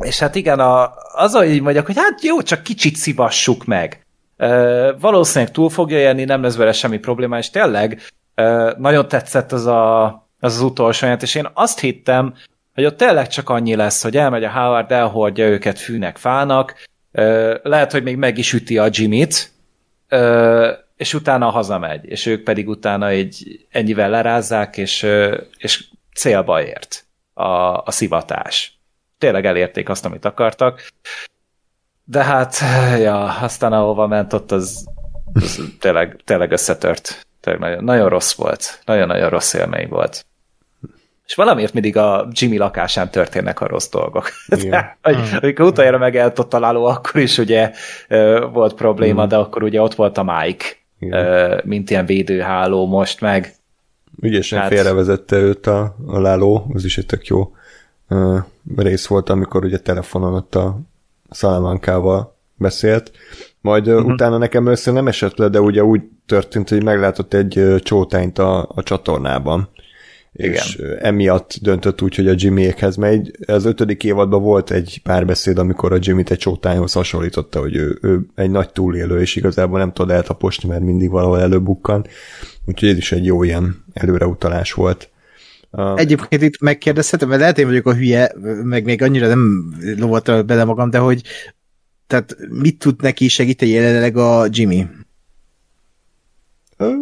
[0.00, 4.06] és hát igen, a, az, hogy így mondjak, hogy hát jó, csak kicsit szivassuk meg.
[4.36, 8.00] E, valószínűleg túl fogja élni, nem lesz vele semmi probléma, és tényleg
[8.78, 10.04] nagyon tetszett az, a,
[10.40, 12.34] az az utolsó és én azt hittem,
[12.74, 16.74] hogy ott tényleg csak annyi lesz, hogy elmegy a Howard, elhordja őket fűnek, fának,
[17.62, 19.52] lehet, hogy még meg is üti a Jimmy-t,
[20.96, 25.06] és utána hazamegy, és ők pedig utána egy ennyivel lerázzák, és,
[25.58, 25.84] és
[26.14, 27.44] célba ért a,
[27.76, 28.78] a szivatás.
[29.24, 30.86] Tényleg elérték azt, amit akartak.
[32.04, 32.56] De hát,
[32.98, 34.86] ja, aztán ahova ment ott, az,
[35.32, 37.26] az tényleg, tényleg összetört.
[37.40, 38.80] Tényleg nagyon, nagyon rossz volt.
[38.84, 40.26] Nagyon-nagyon rossz élmény volt.
[41.26, 44.28] És valamiért mindig a Jimmy lakásán történnek a rossz dolgok.
[45.08, 45.36] Mm.
[45.40, 47.72] amikor utoljára megelt ott találó, akkor is ugye
[48.52, 49.28] volt probléma, mm.
[49.28, 50.64] de akkor ugye ott volt a Mike,
[50.98, 51.60] Igen.
[51.64, 53.54] mint ilyen védőháló most meg.
[54.20, 54.68] Ügyesen hát...
[54.68, 57.52] félrevezette őt a, a láló, az is egy tök jó
[58.08, 58.38] uh,
[58.76, 60.80] rész volt, amikor ugye telefonon ott a
[61.30, 63.10] Salamankával beszélt,
[63.60, 64.06] majd uh-huh.
[64.06, 68.68] utána nekem össze nem esett le, de ugye úgy történt, hogy meglátott egy csótányt a,
[68.74, 69.68] a csatornában.
[70.36, 70.52] Igen.
[70.52, 73.30] És emiatt döntött úgy, hogy a Jimmyékhez megy.
[73.46, 78.26] Az ötödik évadban volt egy párbeszéd, amikor a Jimmy-t egy csótányhoz hasonlította, hogy ő, ő
[78.34, 82.06] egy nagy túlélő, és igazából nem tud eltaposni, mert mindig valahol előbukkan.
[82.66, 85.10] Úgyhogy ez is egy jó ilyen előreutalás volt.
[85.96, 90.64] Egyébként itt megkérdezhetem, mert lehet én vagyok a hülye, meg még annyira nem lovoltam bele
[90.64, 91.22] magam, de hogy
[92.06, 94.86] tehát mit tud neki segíteni jelenleg a Jimmy?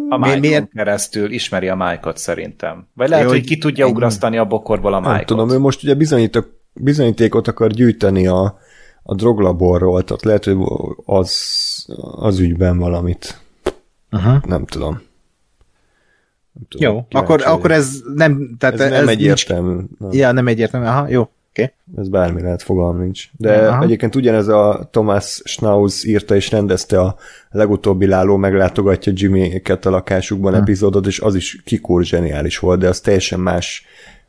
[0.09, 0.69] A mike miért?
[0.69, 2.87] keresztül ismeri a Mike-ot szerintem.
[2.93, 5.15] Vagy lehet, Jó, hogy ki tudja ugrasztani a bokorból a Mike-ot.
[5.15, 8.59] Nem tudom, ő most ugye bizonyítok, bizonyítékot akar gyűjteni a,
[9.03, 10.57] a droglaborról, tehát lehet, hogy
[11.05, 11.31] az,
[12.15, 13.41] az ügyben valamit.
[14.11, 14.43] Uh-huh.
[14.45, 15.01] Nem tudom.
[16.53, 16.93] Nem tudom.
[16.93, 18.55] Jó, akkor, akkor ez nem...
[18.57, 19.79] Tehát ez, ez nem egyértelmű.
[19.97, 20.15] Nincs...
[20.15, 21.29] Ja, nem egyértelmű, aha, jó.
[21.55, 21.71] Okay.
[21.97, 23.29] Ez bármi lehet, fogalm nincs.
[23.37, 23.83] De Aha.
[23.83, 27.15] egyébként ugyanez a Thomas Schnauz írta és rendezte a
[27.51, 30.61] legutóbbi Láló meglátogatja Jimmy-ket a lakásukban hmm.
[30.61, 33.85] epizódot, és az is kikúr zseniális volt, de az teljesen más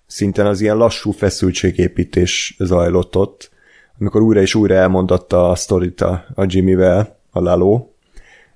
[0.07, 3.51] szinten az ilyen lassú feszültségépítés zajlott ott,
[3.99, 7.93] amikor újra és újra elmondatta a sztorit a, a Jimmy-vel, a Láló.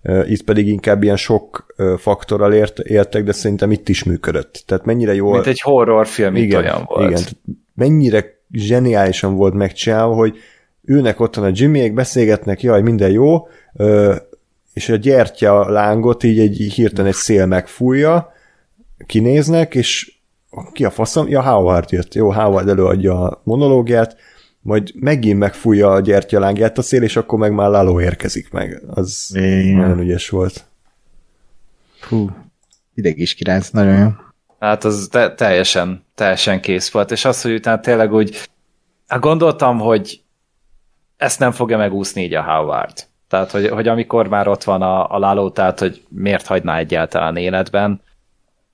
[0.02, 4.62] Itt pedig inkább ilyen sok faktorral ért, értek, de szerintem itt is működött.
[4.66, 5.32] Tehát mennyire jól...
[5.32, 7.10] Mint egy horrorfilm, igen, olyan volt.
[7.10, 7.22] Igen,
[7.74, 10.36] mennyire zseniálisan volt megcsinálva, hogy
[10.84, 13.48] ülnek otthon a Jimmyék, beszélgetnek, jaj, minden jó,
[14.72, 18.32] és a gyertya lángot így egy hirtelen egy szél megfújja,
[19.06, 20.12] kinéznek, és
[20.72, 21.28] ki a faszom?
[21.28, 22.14] Ja, Howard jött.
[22.14, 24.16] Jó, Howard előadja a monológiát,
[24.60, 28.82] majd megint megfújja a gyertyalángját a szél, és akkor meg már Lalo érkezik meg.
[28.86, 29.76] Az Igen.
[29.76, 30.64] nagyon ügyes volt.
[32.08, 32.30] Hú,
[32.94, 34.08] ideg is kiránc, nagyon jó.
[34.58, 38.48] Hát az te- teljesen, teljesen kész volt, és az, hogy utána tényleg úgy,
[39.06, 40.20] hát gondoltam, hogy
[41.16, 43.06] ezt nem fogja megúszni így a Howard.
[43.28, 47.36] Tehát, hogy, hogy amikor már ott van a, a Lalo, tehát, hogy miért hagyná egyáltalán
[47.36, 48.00] életben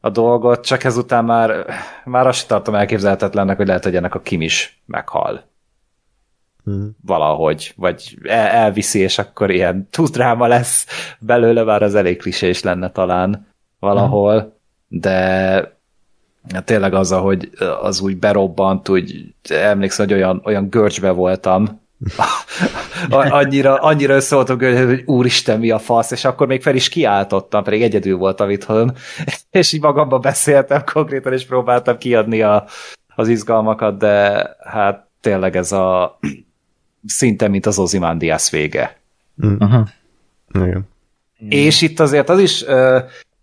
[0.01, 1.67] a dolgot, csak ezután már,
[2.05, 5.53] már azt tartom elképzelhetetlennek, hogy lehet, hogy ennek a Kim is meghal.
[6.65, 6.97] Hmm.
[7.07, 10.87] Valahogy, vagy el, elviszi, és akkor ilyen túldráma lesz
[11.21, 13.47] belőle, már az elég is lenne talán
[13.79, 15.01] valahol, hmm.
[15.01, 15.73] de
[16.65, 17.51] tényleg az, hogy
[17.81, 21.83] az úgy berobbant, úgy emlékszem, hogy olyan, olyan görcsbe voltam,
[23.11, 27.83] annyira, annyira összevoltam, hogy úristen, mi a fasz, és akkor még fel is kiáltottam, pedig
[27.83, 28.93] egyedül voltam itthon,
[29.51, 32.65] és így magamban beszéltem konkrétan, és próbáltam kiadni a,
[33.15, 36.19] az izgalmakat, de hát tényleg ez a
[37.07, 38.97] szinte, mint az Ozymandias vége.
[39.47, 39.57] Mm.
[39.59, 39.89] Aha.
[40.55, 40.89] Igen.
[41.49, 42.65] És itt azért az is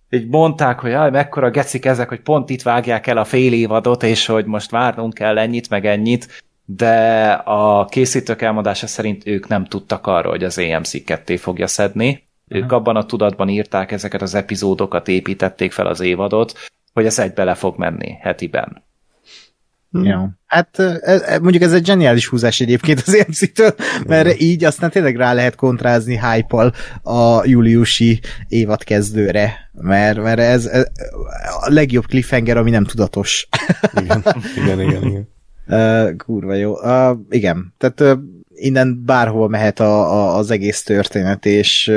[0.09, 4.03] így mondták, hogy jaj, mekkora gecik ezek, hogy pont itt vágják el a fél évadot,
[4.03, 9.65] és hogy most várnunk kell ennyit, meg ennyit, de a készítők elmondása szerint ők nem
[9.65, 12.23] tudtak arról, hogy az AMC ketté fogja szedni.
[12.47, 16.53] Ők abban a tudatban írták ezeket az epizódokat, építették fel az évadot,
[16.93, 18.83] hogy ez egy bele fog menni hetiben.
[19.91, 20.39] Ja.
[20.45, 23.75] Hát ez, ez- mondjuk ez egy zseniális húzás egyébként az EMC-től,
[24.07, 26.71] mert így aztán tényleg rá lehet kontrázni hype
[27.03, 30.85] a júliusi évad kezdőre, mert, mert ez, ez
[31.61, 33.47] a legjobb cliffhanger, ami nem tudatos.
[34.01, 34.23] Igen,
[34.55, 35.03] igen, igen.
[35.03, 35.29] igen.
[35.67, 36.71] Uh, kurva jó.
[36.71, 38.23] Uh, igen, tehát uh,
[38.53, 41.91] innen bárhol mehet a, a, az egész történet, és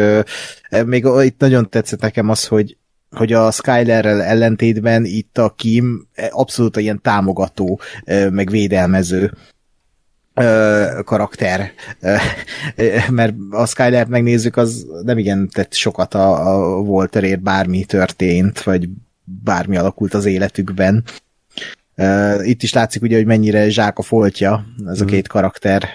[0.70, 2.76] uh, még itt nagyon tetszett nekem az, hogy
[3.14, 7.80] hogy a Skylerrel ellentétben itt a Kim abszolút ilyen támogató,
[8.30, 9.32] meg védelmező
[11.04, 11.72] karakter,
[13.10, 18.88] mert a Skylert megnézzük, az nem igen tett sokat a, a Walterért, bármi történt, vagy
[19.24, 21.04] bármi alakult az életükben.
[22.42, 25.88] Itt is látszik ugye, hogy mennyire zsák a foltja ez a két karakter.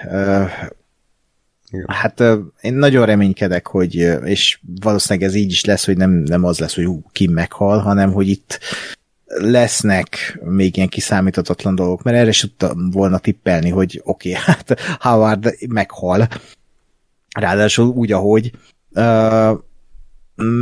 [1.71, 1.85] Igen.
[1.87, 2.23] Hát
[2.61, 6.75] én nagyon reménykedek, hogy, és valószínűleg ez így is lesz, hogy nem, nem az lesz,
[6.75, 8.59] hogy ú, Kim meghal, hanem hogy itt
[9.25, 14.79] lesznek még ilyen kiszámíthatatlan dolgok, mert erre is tudtam volna tippelni, hogy oké, okay, hát
[14.99, 16.27] Howard meghal,
[17.39, 18.51] ráadásul úgy, ahogy
[18.89, 19.57] uh,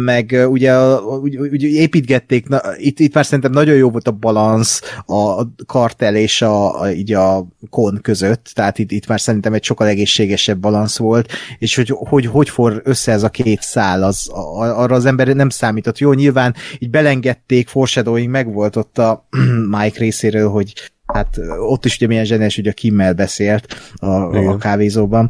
[0.06, 4.82] meg ugye, ugye, ugye építgették, na, itt, itt már szerintem nagyon jó volt a balansz
[5.06, 9.64] a kartel és a, a, így a kon között, tehát itt, itt már szerintem egy
[9.64, 14.30] sokkal egészségesebb balansz volt, és hogy hogy, hogy for össze ez a két szál, az,
[14.30, 15.98] a, arra az ember nem számított.
[15.98, 19.28] Jó, nyilván így belengedték, foreshadowing meg volt ott a
[19.78, 20.74] Mike részéről, hogy
[21.06, 25.30] hát ott is ugye milyen zsenes, hogy a Kimmel beszélt a, a kávézóban,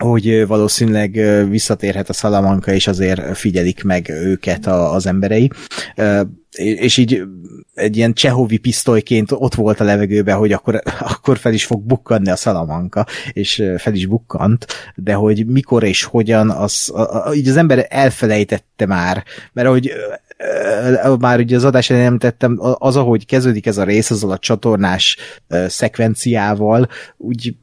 [0.00, 1.10] hogy valószínűleg
[1.48, 5.50] visszatérhet a Salamanca, és azért figyelik meg őket a, az emberei.
[6.52, 7.22] És így
[7.74, 10.82] egy ilyen csehovi pisztolyként ott volt a levegőben, hogy akkor,
[11.14, 16.04] akkor fel is fog bukkanni a Salamanca, és fel is bukkant, de hogy mikor és
[16.04, 16.92] hogyan, az,
[17.34, 19.92] így az ember elfelejtette már, mert ahogy
[21.18, 25.16] már ugye az adás elején említettem, az, ahogy kezdődik ez a rész, azzal a csatornás
[25.68, 27.54] szekvenciával, úgy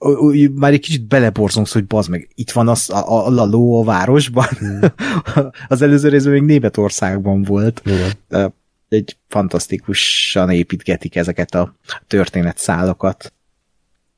[0.00, 3.80] úgy már egy kicsit beleborzongsz, hogy bazd meg, itt van az, a, a, a ló
[3.80, 4.46] a városban.
[4.58, 4.80] Hmm.
[5.68, 7.82] az előző részben még Németországban volt.
[7.84, 8.54] Igen.
[8.88, 11.74] Egy fantasztikusan építgetik ezeket a
[12.06, 13.32] történetszálakat.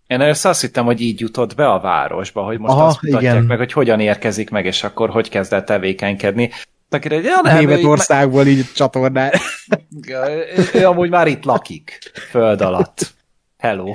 [0.06, 3.34] Én először azt hittem, hogy így jutott be a városba, hogy most Aha, azt mutatják
[3.34, 3.44] igen.
[3.44, 6.50] meg, hogy hogyan érkezik meg, és akkor hogy kezd el tevékenykedni.
[6.90, 9.30] Akire, ja, nem, Németországból így, így csatornán.
[10.08, 13.14] ő, ő amúgy már itt lakik, föld alatt.
[13.58, 13.92] Hello.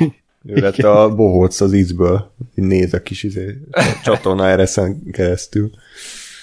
[0.48, 3.58] Ő lett a bohóc az ízből, néz a kis izé,
[4.04, 5.70] csatorna ereszen keresztül.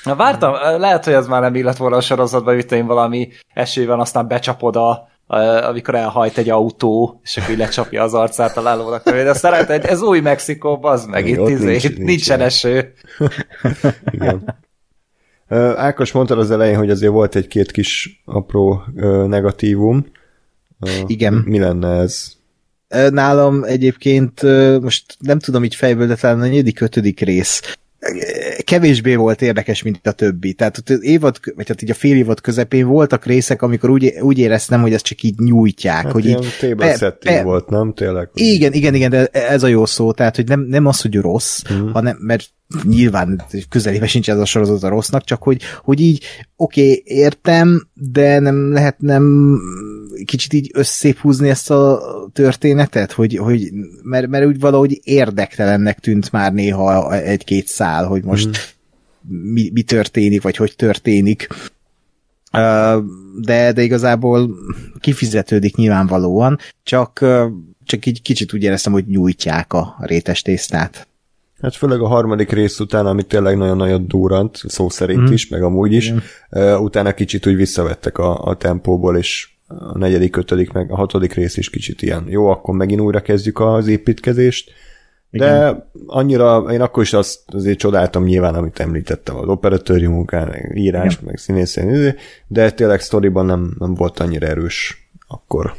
[0.05, 4.29] Na vártam, lehet, hogy ez már nem illet volna a sorozatba, én valami esőben aztán
[4.29, 9.11] becsapod a, a, amikor elhajt egy autó, és akkor lecsapja az arcát a lálónak.
[9.11, 12.93] De aztán lehet, hogy ez új Mexikó, az meg itt, izé, nincs, itt nincsen eső.
[14.13, 14.57] Igen.
[15.77, 18.83] Ákos mondta az elején, hogy azért volt egy-két kis apró
[19.27, 20.07] negatívum.
[21.07, 21.35] Igen.
[21.35, 22.33] Mi lenne ez?
[23.11, 24.42] Nálam egyébként,
[24.80, 27.62] most nem tudom így fejből, de talán a negyedik, ötödik rész
[28.64, 30.53] kevésbé volt érdekes, mint a többi.
[30.53, 34.38] Tehát az évad, vagy hát így a fél évad közepén voltak részek, amikor úgy, úgy
[34.38, 36.03] éreztem, hogy ezt csak így nyújtják.
[36.03, 37.92] Hát hogy így, table setting volt, nem?
[37.92, 38.28] Tényleg?
[38.34, 41.62] Igen, igen, igen, de ez a jó szó, tehát hogy nem, nem az, hogy rossz,
[41.72, 41.88] mm.
[41.88, 42.49] hanem, mert
[42.83, 46.25] nyilván közelében sincs ez a sorozat a rossznak, csak hogy, hogy így
[46.57, 49.57] oké, okay, értem, de nem lehet nem
[50.25, 52.01] kicsit így összép húzni ezt a
[52.33, 53.72] történetet, hogy, hogy
[54.03, 58.51] mert, mert úgy valahogy érdektelennek tűnt már néha egy-két szál, hogy most mm.
[59.53, 61.49] mi, mi történik, vagy hogy történik.
[63.41, 64.51] De, de igazából
[65.01, 67.25] kifizetődik nyilvánvalóan, csak,
[67.84, 71.07] csak így kicsit úgy éreztem, hogy nyújtják a rétes tésztát.
[71.61, 75.33] Hát főleg a harmadik rész után, ami tényleg nagyon-nagyon durant, szó szerint mm.
[75.33, 76.17] is, meg amúgy is, mm.
[76.75, 81.57] utána kicsit úgy visszavettek a, a tempóból, és a negyedik, ötödik, meg a hatodik rész
[81.57, 82.25] is kicsit ilyen.
[82.29, 84.71] Jó, akkor megint újra kezdjük az építkezést,
[85.31, 85.91] de Igen.
[86.07, 91.25] annyira, én akkor is azt azért csodáltam nyilván, amit említettem, az operatőri munkán, írás, Igen.
[91.25, 92.14] meg színészén,
[92.47, 95.75] de tényleg sztoriban nem, nem volt annyira erős akkor.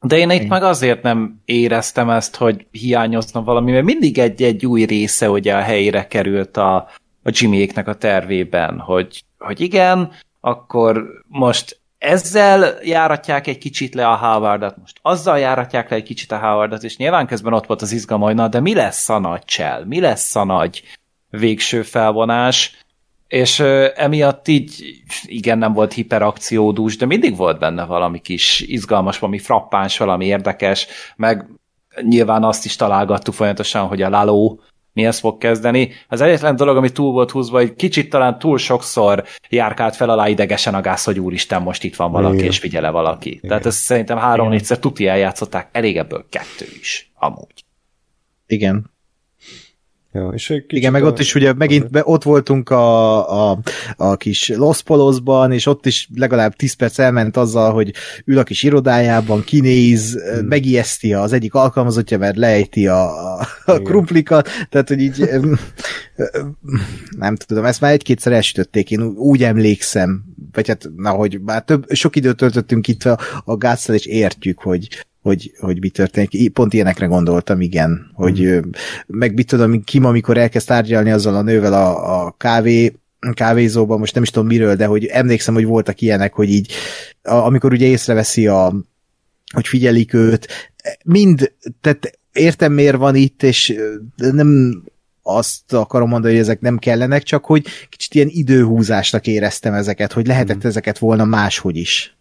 [0.00, 4.84] De én itt meg azért nem éreztem ezt, hogy hiányozna valami, mert mindig egy-egy új
[4.84, 6.76] része ugye a helyére került a,
[7.22, 14.16] a Jimmyéknek a tervében, hogy, hogy igen, akkor most ezzel járatják egy kicsit le a
[14.16, 17.92] Howardat, most azzal járatják le egy kicsit a Howardat, és nyilván közben ott volt az
[17.92, 19.84] izgalma, hogy na, de mi lesz a nagy csel?
[19.84, 20.82] Mi lesz a nagy
[21.30, 22.84] végső felvonás?
[23.30, 23.60] És
[23.94, 24.84] emiatt így,
[25.24, 30.86] igen, nem volt hiperakciódús, de mindig volt benne valami kis izgalmas, valami frappáns, valami érdekes,
[31.16, 31.46] meg
[32.02, 34.60] nyilván azt is találgattuk folyamatosan, hogy a Laló
[34.92, 35.92] mihez fog kezdeni.
[36.08, 40.28] Az egyetlen dolog, ami túl volt húzva, hogy kicsit talán túl sokszor járkált fel alá
[40.28, 42.46] idegesen a gáz, hogy úristen, most itt van valaki, Igen.
[42.46, 43.30] és figyele valaki.
[43.30, 43.48] Igen.
[43.48, 47.64] Tehát ezt szerintem három-négyszer tuti eljátszották, elég ebből kettő is, amúgy.
[48.46, 48.90] Igen.
[50.12, 51.06] Ja, és Igen, meg a...
[51.06, 53.58] ott is ugye megint be, ott voltunk a, a,
[53.96, 58.42] a kis Los Polosban, és ott is legalább 10 perc elment azzal, hogy ül a
[58.42, 60.46] kis irodájában, kinéz, hmm.
[60.46, 65.30] megijeszti az egyik alkalmazottja, mert lejti a, a krumplikat, tehát hogy így
[67.18, 70.22] nem tudom, ezt már egy-kétszer elsütötték, én úgy emlékszem,
[70.52, 74.58] vagy hát, na, hogy már több, sok időt töltöttünk itt a, a gázzal, és értjük,
[74.58, 74.88] hogy,
[75.22, 76.52] hogy, hogy mi történik.
[76.52, 78.70] Pont ilyenekre gondoltam, igen, hogy mm.
[79.06, 82.94] meg mit tudom, Kim, amikor elkezd tárgyalni azzal a nővel a, a kávé
[83.34, 86.72] kávézóban, most nem is tudom miről, de hogy emlékszem, hogy voltak ilyenek, hogy így,
[87.22, 88.74] a, amikor ugye észreveszi a,
[89.54, 90.48] hogy figyelik őt,
[91.04, 93.74] mind, tehát értem miért van itt, és
[94.16, 94.82] nem
[95.22, 100.26] azt akarom mondani, hogy ezek nem kellenek, csak hogy kicsit ilyen időhúzásnak éreztem ezeket, hogy
[100.26, 100.68] lehetett mm.
[100.68, 102.18] ezeket volna máshogy is.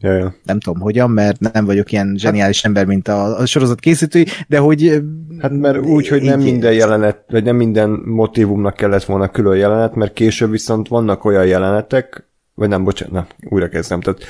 [0.00, 0.34] Ja, ja.
[0.44, 4.58] Nem tudom hogyan, mert nem vagyok ilyen zseniális ember, mint a, a sorozat készítői, de
[4.58, 5.02] hogy...
[5.38, 9.94] Hát mert úgy, hogy nem minden jelenet, vagy nem minden motivumnak kellett volna külön jelenet,
[9.94, 14.00] mert később viszont vannak olyan jelenetek, vagy nem, bocsánat, na, újra kezdem.
[14.00, 14.20] Tehát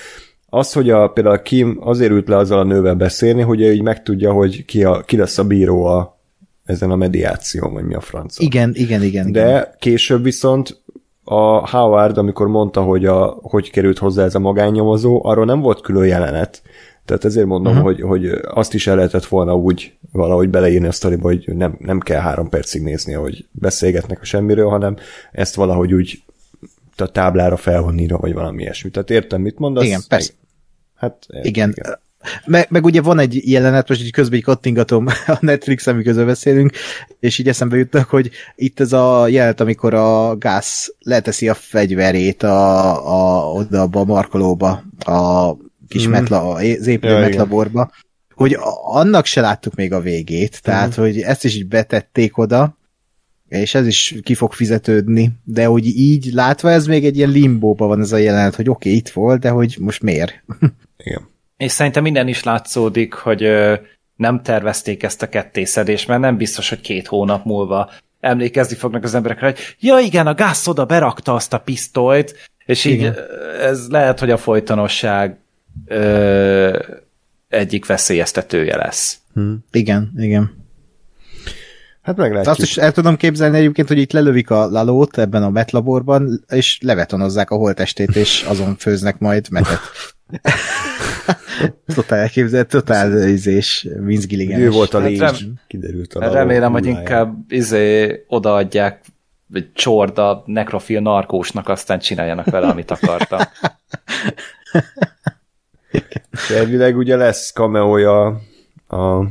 [0.47, 3.83] az, hogy a, például Kim azért ült le azzal a nővel beszélni, hogy ő így
[3.83, 6.21] megtudja, hogy ki, a, ki lesz a bíró a,
[6.65, 8.39] ezen a mediáción, vagy mi a franc.
[8.39, 9.33] Igen, igen, igen.
[9.33, 9.75] De igen.
[9.79, 10.83] később viszont
[11.31, 15.81] a Howard, amikor mondta, hogy a, hogy került hozzá ez a magánnyomozó, arról nem volt
[15.81, 16.63] külön jelenet.
[17.05, 17.87] Tehát ezért mondom, uh-huh.
[17.87, 22.01] hogy, hogy azt is el lehetett volna úgy valahogy beleírni a sztoriba, hogy nem, nem
[22.01, 24.97] kell három percig nézni, hogy beszélgetnek a semmiről, hanem
[25.33, 26.23] ezt valahogy úgy
[26.97, 28.91] a táblára felhonníra, vagy valami ilyesmi.
[28.91, 29.85] Tehát értem, mit mondasz.
[29.85, 30.33] Igen, persze.
[30.95, 31.75] Hát, igen.
[31.77, 31.99] igen.
[32.45, 36.73] Meg, meg ugye van egy jelenet, most így közben így kattingatom a Netflix, amikor beszélünk,
[37.21, 42.43] és így eszembe jutnak, hogy itt ez a jelenet, amikor a gáz leteszi a fegyverét
[42.43, 45.53] a, a, oda a markolóba, a
[45.89, 46.11] kis mm.
[46.11, 48.05] metla, az épülő ja, metlaborba, igen.
[48.35, 51.03] hogy annak se láttuk még a végét, tehát, mm.
[51.03, 52.77] hogy ezt is így betették oda,
[53.49, 57.87] és ez is ki fog fizetődni, de hogy így látva ez még egy ilyen limbóba
[57.87, 60.45] van ez a jelenet, hogy oké, okay, itt volt, de hogy most miért?
[61.05, 63.53] Igen és szerintem minden is látszódik, hogy
[64.17, 67.91] nem tervezték ezt a kettészedést, mert nem biztos, hogy két hónap múlva
[68.21, 72.85] emlékezni fognak az emberekre, hogy ja igen, a gáz oda berakta azt a pisztolyt, és
[72.85, 73.17] így igen.
[73.61, 75.39] ez lehet, hogy a folytonosság
[75.87, 76.79] ö,
[77.49, 79.19] egyik veszélyeztetője lesz.
[79.35, 79.65] Hmm.
[79.71, 80.58] Igen, igen.
[82.09, 82.55] Hát meglátjuk.
[82.55, 86.79] Azt is el tudom képzelni egyébként, hogy itt lelövik a lalót ebben a metlaborban, és
[86.83, 89.81] levetonozzák a holtestét, és azon főznek majd metet.
[91.95, 94.61] totál elképzelt, totál izés, Vince Gilligan.
[94.61, 99.01] Ő volt a légy, hát rem- kiderült a Remélem, hogy inkább izé odaadják
[99.53, 103.41] egy csorda nekrofil narkósnak, aztán csináljanak vele, amit akartam.
[106.57, 108.27] Elvileg ugye lesz cameója
[108.89, 109.27] a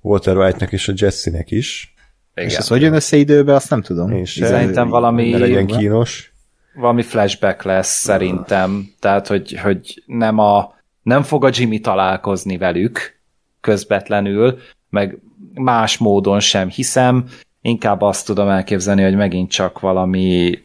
[0.00, 1.93] Walter White-nek és a Jesse-nek is.
[2.34, 2.48] Igen.
[2.48, 4.10] És ez hogy jön össze időbe, azt nem tudom.
[4.10, 5.30] Én Szerintem valami...
[5.30, 6.32] Ne legyen kínos.
[6.74, 8.92] Valami flashback lesz szerintem.
[8.98, 10.74] Tehát, hogy, hogy nem a
[11.04, 13.20] nem fog a Jimmy találkozni velük
[13.60, 14.58] közvetlenül,
[14.90, 15.18] meg
[15.54, 17.28] más módon sem hiszem,
[17.60, 20.60] inkább azt tudom elképzelni, hogy megint csak valami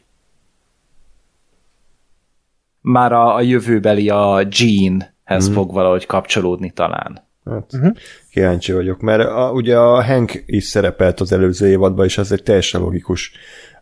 [2.82, 5.54] már a, a jövőbeli a Gene-hez mm.
[5.54, 7.28] fog valahogy kapcsolódni talán.
[7.50, 7.96] Hát, uh-huh.
[8.32, 12.44] Kíváncsi vagyok, mert a, ugye a Hank is szerepelt az előző évadban, és ez egy
[12.44, 13.32] teljesen logikus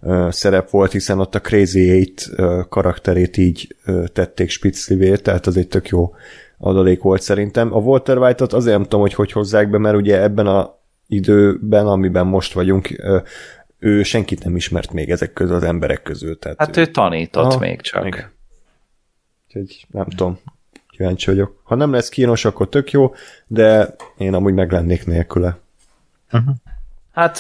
[0.02, 5.48] uh, szerep volt, hiszen ott a Crazy Eight uh, karakterét így uh, tették spitzlivé, tehát
[5.48, 6.14] az egy tök jó
[6.58, 7.74] adalék volt szerintem.
[7.74, 10.76] A Walter White-ot azért nem tudom, hogy hogy hozzák be, mert ugye ebben a
[11.08, 12.90] időben, amiben most vagyunk,
[13.80, 16.40] ő senkit nem ismert még ezek közül az emberek közül.
[16.40, 18.04] Tehát hát ő, ő tanított Aha, még csak.
[18.04, 18.28] Még.
[19.48, 20.40] Úgyhogy nem tudom,
[20.98, 21.62] kíváncsi vagyok.
[21.64, 23.14] Ha nem lesz kínos, akkor tök jó,
[23.48, 25.58] de én amúgy meg lennék nélküle.
[26.32, 26.56] Uh-huh.
[27.12, 27.40] Hát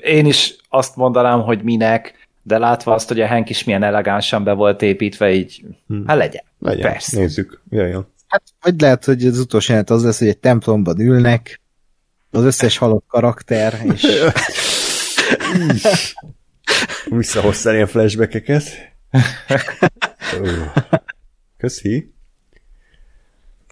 [0.00, 4.44] én is azt mondanám, hogy minek, de látva azt, hogy a Hank is milyen elegánsan
[4.44, 6.06] be volt építve, így, hmm.
[6.06, 6.42] hát legyen.
[6.58, 7.18] Legyen, Persze.
[7.18, 7.62] nézzük.
[7.70, 8.06] Jajjön.
[8.26, 11.60] Hát, vagy lehet, hogy az utolsó jelent az lesz, hogy egy templomban ülnek,
[12.30, 14.06] az összes halott karakter, és...
[17.04, 18.64] Visszahoztál ilyen flashbackeket.
[21.58, 22.15] Köszi.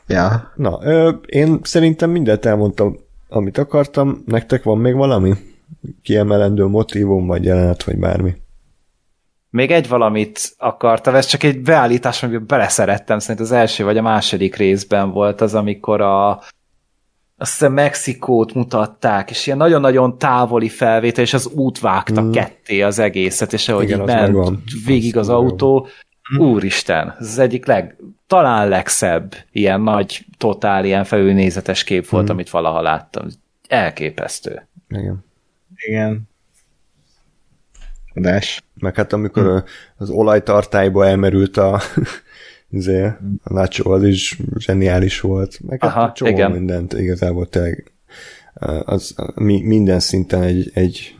[0.06, 0.52] Ja.
[0.54, 2.96] Na, ö, én szerintem mindent elmondtam,
[3.28, 4.22] amit akartam.
[4.26, 5.32] Nektek van még valami?
[6.02, 8.34] Kiemelendő motivum, vagy jelenet, vagy bármi?
[9.50, 14.02] Még egy valamit akartam, ez csak egy beállítás, amiben beleszerettem, szerintem az első vagy a
[14.02, 16.42] második részben volt az, amikor a
[17.36, 22.30] azt hiszem Mexikót mutatták, és ilyen nagyon-nagyon távoli felvétel, és az út vágta mm.
[22.30, 24.62] ketté az egészet, és ahogy Igen, így ment megvan.
[24.86, 25.86] végig az Az autó,
[26.38, 27.96] úristen, ez az egyik leg,
[28.26, 33.26] talán legszebb ilyen nagy, totál, ilyen felülnézetes kép volt, amit valaha láttam.
[33.68, 34.66] Elképesztő.
[34.88, 35.24] Igen.
[35.76, 36.28] Igen.
[38.14, 38.62] Csodás.
[38.74, 39.66] Meg hát amikor hm.
[39.96, 41.80] az olajtartályba elmerült a,
[42.70, 43.02] izé,
[43.42, 45.58] a Nacho, az is zseniális volt.
[45.66, 46.50] Meg hát Aha, csomó igen.
[46.50, 47.92] mindent igazából tényleg
[48.84, 51.16] az, mi, minden szinten egy, egy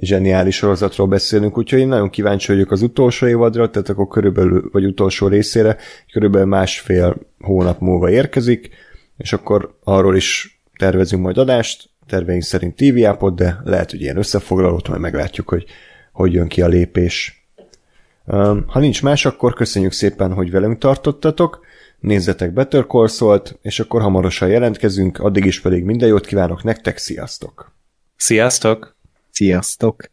[0.00, 4.84] zseniális sorozatról beszélünk, úgyhogy én nagyon kíváncsi vagyok az utolsó évadra, tehát akkor körülbelül, vagy
[4.84, 5.76] utolsó részére,
[6.12, 8.68] körülbelül másfél hónap múlva érkezik,
[9.16, 14.16] és akkor arról is tervezünk majd adást, terveink szerint TV appot, de lehet, hogy ilyen
[14.16, 15.64] összefoglalót, majd meglátjuk, hogy
[16.16, 17.46] hogy jön ki a lépés.
[18.66, 21.64] Ha nincs más, akkor köszönjük szépen, hogy velünk tartottatok,
[22.00, 26.98] nézzetek Better Call Saul-t, és akkor hamarosan jelentkezünk, addig is pedig minden jót kívánok nektek,
[26.98, 27.72] sziasztok!
[28.16, 28.95] Sziasztok!
[29.36, 30.10] Sziasztok!